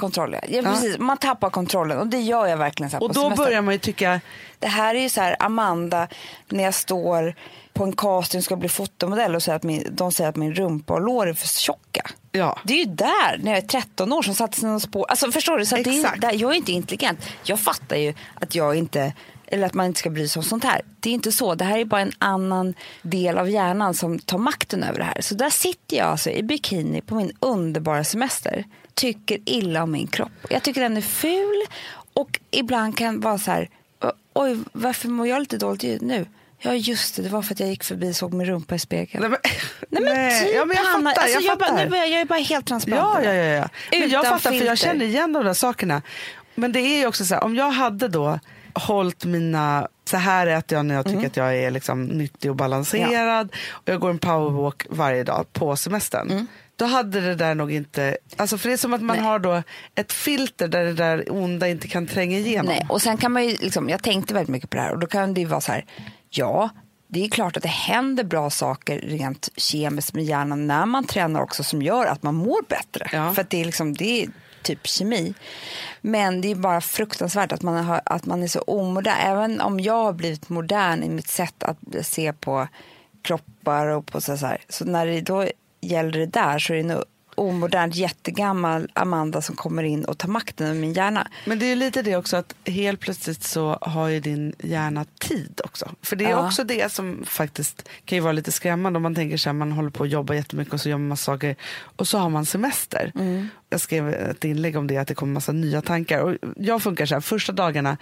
[0.50, 0.72] Ja, Ja.
[0.72, 0.98] precis.
[1.00, 3.46] Man tappar kontrollen och det gör jag verkligen så Och då semestern.
[3.46, 4.22] börjar man ju tycka,
[4.60, 6.08] Det här är ju så här, Amanda,
[6.50, 7.36] när jag står
[7.74, 10.54] på en casting och ska bli fotomodell och säger att min, de säger att min
[10.54, 12.10] rumpa och lår är för tjocka.
[12.32, 12.60] ja.
[12.64, 15.06] Det är ju där, när jag är 13 år, som satte någon spår.
[15.10, 15.66] Alltså förstår du?
[15.66, 17.20] Så det är, där, jag är inte intelligent.
[17.44, 19.14] Jag fattar ju att jag inte,
[19.48, 20.82] eller att man inte ska bry sig om sånt här.
[21.00, 21.56] Det är inte så.
[21.56, 25.22] Det här är bara en annan del av hjärnan som tar makten över det här.
[25.22, 28.64] Så där sitter jag alltså i bikini på min underbara semester.
[28.96, 30.32] Tycker illa om min kropp.
[30.50, 31.62] Jag tycker den är ful
[32.14, 33.70] och ibland kan vara så här,
[34.34, 36.26] oj varför mår jag lite dåligt nu?
[36.60, 38.80] Ja just det, det var för att jag gick förbi och såg min rumpa i
[38.80, 39.22] spegeln.
[39.22, 39.39] Nej, men,
[39.89, 41.22] Nej men typ ja, men jag Hanna, fattar.
[41.22, 43.26] alltså, jag jag, bara, nu börjar, jag är bara helt transparent.
[43.26, 43.43] Ja, ja, ja.
[43.91, 44.00] ja.
[44.00, 44.76] Men jag fattar, för jag filter.
[44.76, 46.02] känner igen de där sakerna.
[46.56, 48.39] Men det är ju också så här, om jag hade då
[48.74, 51.28] hållit mina, så här äter jag när jag tycker Mm.
[51.28, 55.76] att jag är liksom nyttig och balanserad och jag går en powerwalk varje dag på
[55.76, 56.32] semestern.
[56.32, 56.48] Mm.
[56.76, 58.17] Då hade det där nog inte...
[58.38, 59.26] Alltså för det är som att man Nej.
[59.26, 59.63] har då
[59.95, 62.65] ett filter där det där onda inte kan tränga igenom.
[62.65, 64.99] Nej, och sen kan man ju, liksom, jag tänkte väldigt mycket på det här och
[64.99, 65.86] då kan det ju vara så här,
[66.30, 66.69] ja,
[67.07, 71.41] det är klart att det händer bra saker rent kemiskt med hjärnan när man tränar
[71.41, 73.09] också som gör att man mår bättre.
[73.11, 73.34] Ja.
[73.34, 74.30] För det är, liksom, det är
[74.61, 75.34] typ kemi.
[76.01, 79.17] Men det är bara fruktansvärt att man, har, att man är så omodern.
[79.19, 82.67] Även om jag har blivit modern i mitt sätt att se på
[83.21, 84.61] kroppar och på så här.
[84.69, 85.47] Så när det då
[85.86, 87.04] gäller det där så är det nog
[87.38, 91.28] omodernt jättegammal Amanda som kommer in och tar makten över min hjärna.
[91.46, 95.06] Men det är ju lite det också att helt plötsligt så har ju din hjärna
[95.20, 95.92] tid också.
[96.02, 96.46] För det är Ja.
[96.48, 99.72] också det som faktiskt kan ju vara lite skrämmande om man tänker sig att man
[99.72, 102.46] håller på att jobba jättemycket och så gör man massa saker och så har man
[102.46, 103.12] semester.
[103.70, 107.05] Jag skrev ett inlägg om det att det kommer massa nya tankar och jag funkar
[107.05, 107.97] så här första dagarna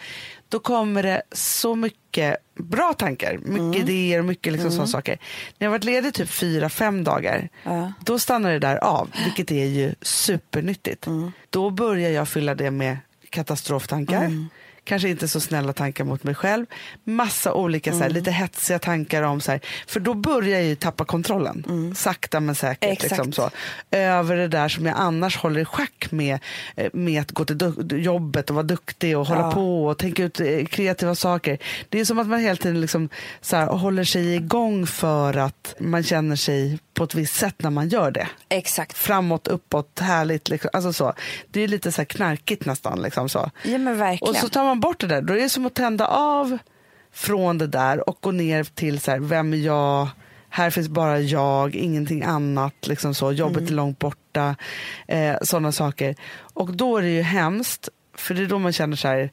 [0.49, 5.17] då kommer det så mycket bra tankar, mycket idéer och mycket liksom sådana saker.
[5.57, 7.93] När jag varit ledig typ fyra, fem dagar Ja.
[8.05, 11.07] då stannar det där av, vilket är ju supernyttigt.
[11.49, 12.97] Då börjar jag fylla det med
[13.29, 14.47] katastroftankar.
[14.85, 16.65] Kanske inte så snälla tankar mot mig själv.
[17.03, 20.75] Massa olika så här, lite hetsiga tankar om så här, för då börjar jag ju
[20.75, 21.93] tappa kontrollen.
[21.95, 22.91] Sakta men säkert.
[22.91, 23.11] Exakt.
[23.11, 23.49] Liksom så.
[23.91, 26.39] Över det där som jag annars håller i schack med,
[26.75, 29.51] eh, med att gå till jobbet och vara duktig och hålla Ja.
[29.51, 31.57] på och tänka ut eh, kreativa saker.
[31.89, 33.09] Det är som att man hela tiden liksom
[33.41, 37.69] så här, håller sig igång för att man känner sig på ett visst sätt när
[37.69, 38.97] man gör det Exakt.
[38.97, 40.49] framåt, uppåt, härligt.
[40.49, 40.69] Liksom.
[40.73, 41.13] Alltså så.
[41.51, 43.01] Det är lite så här knarkigt nästan.
[43.01, 43.51] Liksom så.
[43.63, 44.29] Ja men verkligen.
[44.35, 45.21] Och så tar man bort det där.
[45.21, 46.57] Då är det som att tända av
[47.13, 50.07] från det där och gå ner till så här, vem är jag?
[50.49, 52.87] Här finns bara jag, ingenting annat.
[52.87, 53.31] Liksom så.
[53.31, 53.67] Jobbet Mm.
[53.67, 54.55] är långt borta.
[55.07, 56.15] Eh, Sådana saker.
[56.53, 57.89] Och då är det ju hemskt.
[58.15, 59.31] För det är då man känner så här,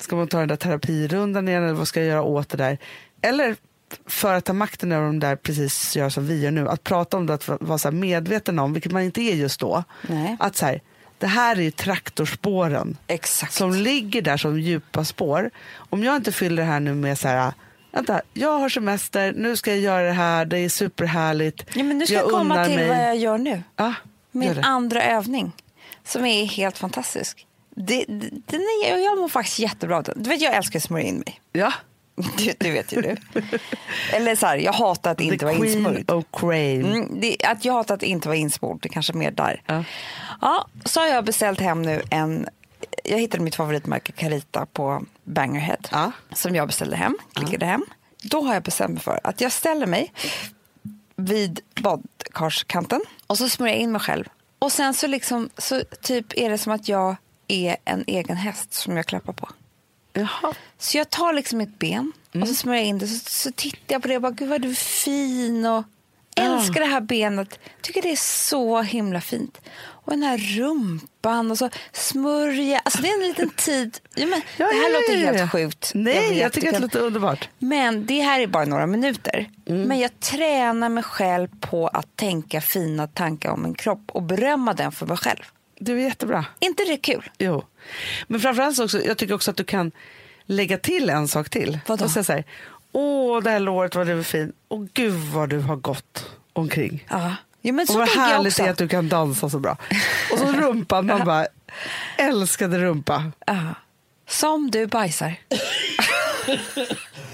[0.00, 2.78] ska man ta den där terapirundan igen eller vad ska jag göra åt det där?
[3.22, 3.56] Eller
[4.06, 6.68] för att ta makten över de där precis göra som vi gör nu.
[6.68, 9.84] Att prata om det, att vara så medveten om, vilket man inte är just då.
[10.08, 10.36] Nej.
[10.40, 10.80] Att så här,
[11.18, 13.52] det här är ju traktorspåren Exakt.
[13.52, 15.50] som ligger där som djupa spår.
[15.76, 17.52] Om jag inte fyller det här nu med så här,
[17.92, 21.64] vänta, jag har semester, nu ska jag göra det här, det är superhärligt.
[21.74, 22.88] ja, men nu ska jag jag, komma till mig.
[22.88, 23.62] vad jag gör nu.
[23.76, 23.94] Ja, gör
[24.30, 24.62] Min det.
[24.62, 25.52] andra övning
[26.04, 27.46] som är helt fantastisk.
[27.74, 30.22] Det, det, den är, jag mår faktiskt jättebra av den.
[30.22, 31.40] Du vet, jag älskar att smörja in mig.
[31.52, 31.72] Ja.
[32.38, 33.16] Det, det vet ju du.
[34.12, 36.10] Eller så här, jag hatar att inte The vara insmord.
[36.10, 36.42] of.
[36.42, 39.62] Mm, det, att jag hatar att inte vara insmord, det är kanske mer där.
[39.66, 39.84] Ja.
[40.40, 42.48] Ja, så har jag beställt hem nu en,
[43.04, 45.88] jag hittade mitt favoritmärke Carita på Bangerhead.
[45.92, 46.12] Ja.
[46.32, 47.84] Som jag beställde hem, klickade hem.
[48.22, 50.12] Då har jag bestämt mig för att jag ställer mig
[51.16, 54.24] vid badkarskanten och så smörjer jag in mig själv.
[54.58, 57.16] Och sen så liksom, så typ är det som att jag
[57.48, 59.48] är en egen häst som jag klappar på.
[60.18, 60.54] Jaha.
[60.78, 62.12] Så jag tar liksom mitt ben
[62.42, 63.06] och så smörjer jag in det.
[63.06, 65.66] Så, så tittar jag på det och bara, gud vad du är fin.
[65.66, 65.84] Och
[66.36, 67.58] älskar det här benet.
[67.80, 68.16] Tycker det är
[68.48, 69.60] så himla fint.
[69.80, 72.78] Och den här rumpan och så smörja.
[72.78, 73.98] Alltså det är en liten tid.
[74.14, 75.32] Ja, men, Ja, det här ja, låter ja, ja.
[75.32, 75.92] helt sjukt.
[75.94, 77.48] Nej, vet, jag, tycker det låter underbart.
[77.58, 79.50] Men det här är bara några minuter.
[79.66, 79.82] Mm.
[79.82, 84.74] Men jag tränar mig själv på att tänka fina tankar om min kropp och berömma
[84.74, 85.42] den för mig själv.
[85.80, 86.44] Du är jättebra.
[86.60, 87.30] inte det kul?
[87.38, 87.64] Jo.
[88.26, 89.92] Men framförallt så också, jag tycker också att du kan
[90.46, 91.78] lägga till en sak till.
[91.86, 92.04] Vadå?
[92.04, 92.44] Och säga så här,
[92.92, 94.52] åh det här låret vad du är fin.
[94.68, 97.06] Och gud vad du har gått omkring.
[97.10, 97.36] Ja.
[97.60, 98.62] Ja, men Och så vad tänker jag härligt också.
[98.62, 99.76] det är att du kan dansa så bra.
[100.32, 101.46] Och så rumpan, man bara
[102.18, 103.32] älskade rumpa.
[103.46, 103.74] Ja.
[104.28, 105.34] Som du bajsar.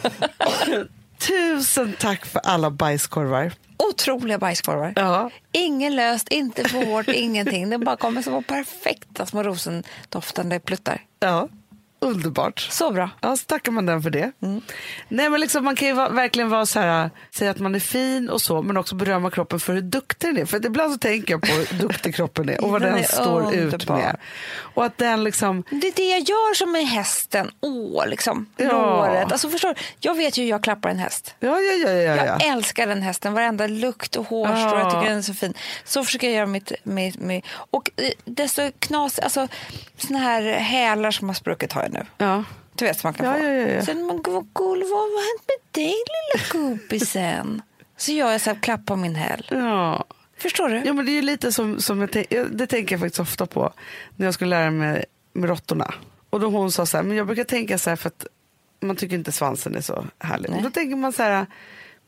[1.26, 3.52] Tusen tack för alla bajskorvar.
[3.90, 4.92] Otroliga bajskorvar.
[4.96, 5.30] Ja.
[5.52, 7.70] Ingen löst, inte hårt, ingenting.
[7.70, 11.00] Det bara kommer som perfekta små rosendoftande pluttar.
[11.20, 11.48] Ja,
[12.04, 12.60] underbart.
[12.60, 13.10] Så bra.
[13.20, 14.32] Ja, så tackar man den för det.
[14.42, 14.60] Mm.
[15.08, 17.80] Nej, men liksom, man kan ju va- verkligen vara så här, säga att man är
[17.80, 20.44] fin och så, men också berömma kroppen för hur duktig den är.
[20.46, 23.54] För ibland så tänker jag på hur duktig kroppen är och vad Den den, står
[23.54, 23.96] ut underbar.
[23.96, 24.16] med.
[24.56, 27.50] Och att den liksom, Det är det jag gör som med hästen.
[27.60, 28.46] Åh, liksom.
[28.56, 28.66] Ja.
[28.72, 29.32] Låret.
[29.32, 29.80] Alltså, förstår, du?
[30.00, 31.34] jag vet ju hur jag klappar en häst.
[31.40, 32.16] ja, ja, ja, ja.
[32.16, 32.38] Jag ja.
[32.52, 34.56] älskar den hästen, varenda lukt och hårstrå.
[34.56, 34.78] Ja.
[34.78, 35.54] Jag tycker den är så fin.
[35.84, 36.72] Så försöker jag göra mitt...
[36.82, 39.18] Med, med, och eh, desto knas...
[39.18, 39.48] Alltså,
[39.96, 42.06] såna här hälar som har spruckit har jag nu.
[42.18, 42.44] ja.
[42.76, 43.38] Du vet som man kan Ja, få.
[43.38, 43.82] ja, ja, ja.
[43.84, 47.62] Sen man går cool, vad har hänt med dig lilla kompisen?
[47.96, 49.46] så gör jag så här, klapp på min häl.
[49.50, 50.04] ja.
[50.38, 50.82] Förstår du?
[50.84, 53.72] Ja, men det är ju lite som, som jag- det tänker jag faktiskt ofta på
[54.16, 55.94] när jag skulle lära mig med råttorna.
[56.30, 58.26] Och då hon sa så här, men jag brukar tänka så här för att
[58.80, 60.50] man tycker inte svansen är så härlig.
[60.50, 60.56] Nej.
[60.56, 61.46] Och då tänker man så här,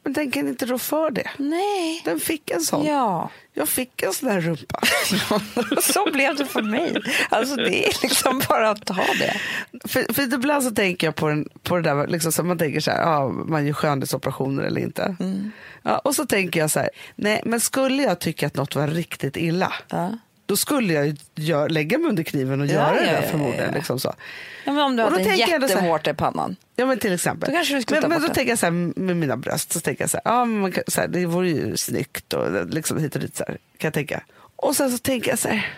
[0.06, 1.30] Men den kan inte rå för det.
[1.36, 2.02] Nej.
[2.04, 2.86] Den fick en sån.
[2.86, 3.30] Ja.
[3.54, 4.80] Jag fick en sån här rumpa.
[5.82, 7.02] Så blev det för mig.
[7.28, 9.40] Alltså det är liksom bara att ta det.
[9.88, 12.80] för, för ibland så tänker jag på, den, på det där, liksom, så man tänker
[12.80, 15.16] så här, ja, man gör skönhetsoperationer eller inte.
[15.20, 15.50] Mm.
[15.82, 18.88] Ja, och så tänker jag så här, nej men skulle jag tycka att något var
[18.88, 20.18] riktigt illa, Ja.
[20.46, 23.28] Då skulle jag gör, lägga mig under kniven och Ja, göra det ja, där ja,
[23.30, 23.74] förmodligen.
[23.74, 24.14] Liksom så.
[24.64, 26.56] Ja, men om du Och hade en jättehårt i pannan.
[26.76, 27.50] Ja men till exempel.
[27.50, 28.34] Då kanske du skulle men men då det.
[28.34, 30.84] tänker jag så här, med mina bröst, så tänker jag så här, ja, men kan,
[30.86, 33.94] så här, det vore ju snyggt och liksom hit och dit så här, kan jag
[33.94, 34.22] tänka.
[34.56, 35.68] Och sen så tänker jag så här,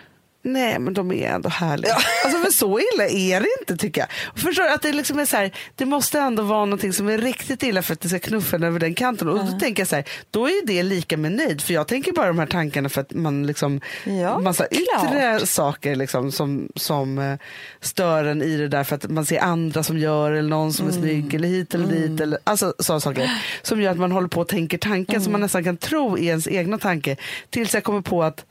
[0.41, 1.93] nej men de är ändå härliga.
[2.25, 4.09] Alltså men så illa är det inte tycker jag.
[4.43, 7.17] Förstår du att det liksom är så här, det måste ändå vara någonting som är
[7.17, 9.29] riktigt illa för att det ska knuffa en över den kanten.
[9.29, 11.61] Och då tänker jag så här, då är det lika med nöjd.
[11.61, 15.03] För jag tänker bara de här tankarna för att man liksom, Ja, massa klart.
[15.13, 17.35] yttre saker liksom, som, som eh,
[17.81, 20.87] stör en i det där för att man ser andra som gör eller någon som
[20.87, 21.01] är Mm.
[21.01, 22.21] snygg eller hit eller dit.
[22.21, 23.31] Eller, alltså sådana saker
[23.61, 25.31] som gör att man håller på och tänker tankar som Mm.
[25.31, 27.15] man nästan kan tro är ens egna tanke
[27.49, 28.45] tills jag kommer på att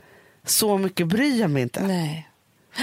[0.49, 1.80] så mycket bryr jag mig inte.
[1.82, 2.28] Nej.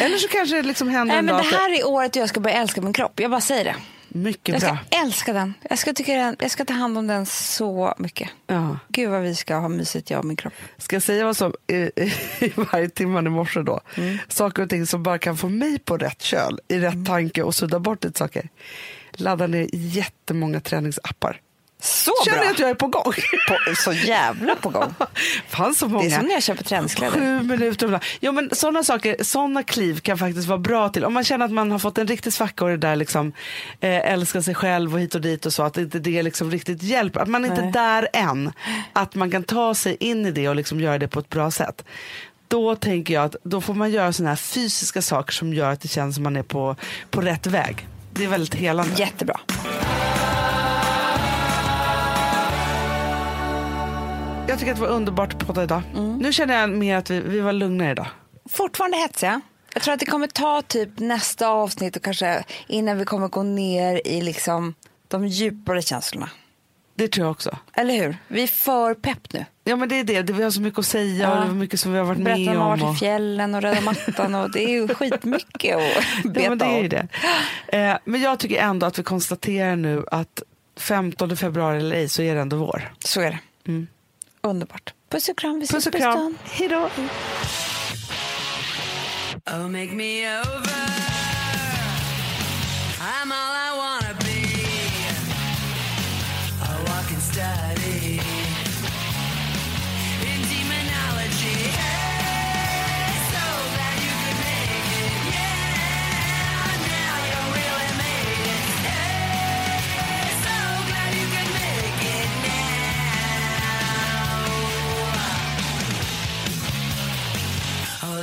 [0.01, 2.29] Eller så kanske det liksom händer Nej, en men dag det här är året jag
[2.29, 3.19] ska börja älska min kropp.
[3.19, 3.75] Jag bara säger det.
[4.07, 4.77] mycket Jag bra.
[4.89, 5.53] ska älska den.
[5.69, 6.35] Jag ska, tycka den.
[6.39, 8.29] jag ska ta hand om den så mycket.
[8.47, 8.79] Ja.
[8.87, 10.53] Gud vad vi ska ha mysigt jag och min kropp.
[10.77, 11.75] Ska jag säga vad som i,
[12.45, 13.81] i varje timme i morse då?
[13.97, 14.17] Mm.
[14.27, 17.05] Saker och ting som bara kan få mig på rätt köl, i rätt Mm.
[17.05, 18.49] tanke och sudda bort lite saker.
[19.11, 21.39] Ladda ner jättemånga träningsappar.
[21.85, 22.45] Så Känner bra.
[22.45, 23.13] jag att jag är på gång.
[23.47, 24.93] På, så jävla på gång.
[25.49, 26.03] Fanns så många.
[26.03, 27.13] Det är som när jag köper träningskläder.
[27.19, 27.85] Sju minuter.
[27.85, 28.03] ibland.
[28.19, 31.05] Jo, men sådana saker, sådana kliv kan faktiskt vara bra till.
[31.05, 33.33] Om man känner att man har fått en riktig svacka och det där liksom,
[33.79, 36.83] eh, älskar sig själv och hit och dit och så, att inte det liksom riktigt
[36.83, 37.19] hjälper.
[37.19, 38.51] Att man inte är där än.
[38.93, 41.51] Att man kan ta sig in i det och liksom göra det på ett bra
[41.51, 41.83] sätt.
[42.47, 45.81] Då tänker jag att då får man göra sådana här fysiska saker som gör att
[45.81, 46.75] det känns som man är på,
[47.09, 47.87] på rätt väg.
[48.13, 48.95] Det är väldigt helande.
[48.97, 49.39] Jättebra.
[54.47, 55.81] Jag tycker att det var underbart att podda idag.
[55.95, 56.17] Mm.
[56.17, 58.07] Nu känner jag mer att vi, vi var lugnare idag.
[58.49, 59.41] Fortfarande hetsiga.
[59.73, 63.43] Jag tror att det kommer ta typ nästa avsnitt och kanske innan vi kommer gå
[63.43, 64.73] ner i liksom
[65.07, 66.29] de djupare känslorna.
[66.95, 67.57] Det tror jag också.
[67.73, 68.17] Eller hur?
[68.27, 69.45] Vi är för pepp nu.
[69.63, 71.45] Ja men det är det, det vi har så mycket att säga Ja.
[71.45, 72.79] och mycket som vi har varit Berätta med om man har om.
[72.79, 72.95] varit Och...
[72.95, 76.65] i fjällen och röda mattan och det är ju skitmycket att beta Ja, men det
[76.65, 77.07] är det.
[77.77, 80.43] Eh, men jag tycker ändå att vi konstaterar nu att
[80.79, 82.93] 15 februari eller ej så är det ändå vår.
[82.99, 83.39] Så är det.
[83.67, 83.87] Mm.
[84.45, 84.93] Underbart.
[85.09, 85.53] Puss och kram.
[85.53, 86.13] Vi Puss ses och på kram.
[86.13, 86.37] stan.
[86.43, 86.89] Hej då.
[89.45, 89.69] Oh,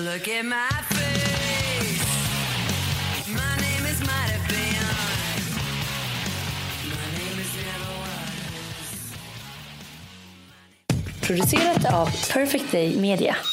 [0.05, 2.03] look at my face.
[3.29, 4.39] My name is might.
[6.91, 7.51] My name is.
[11.21, 13.52] Producerat av Perfect Day Media.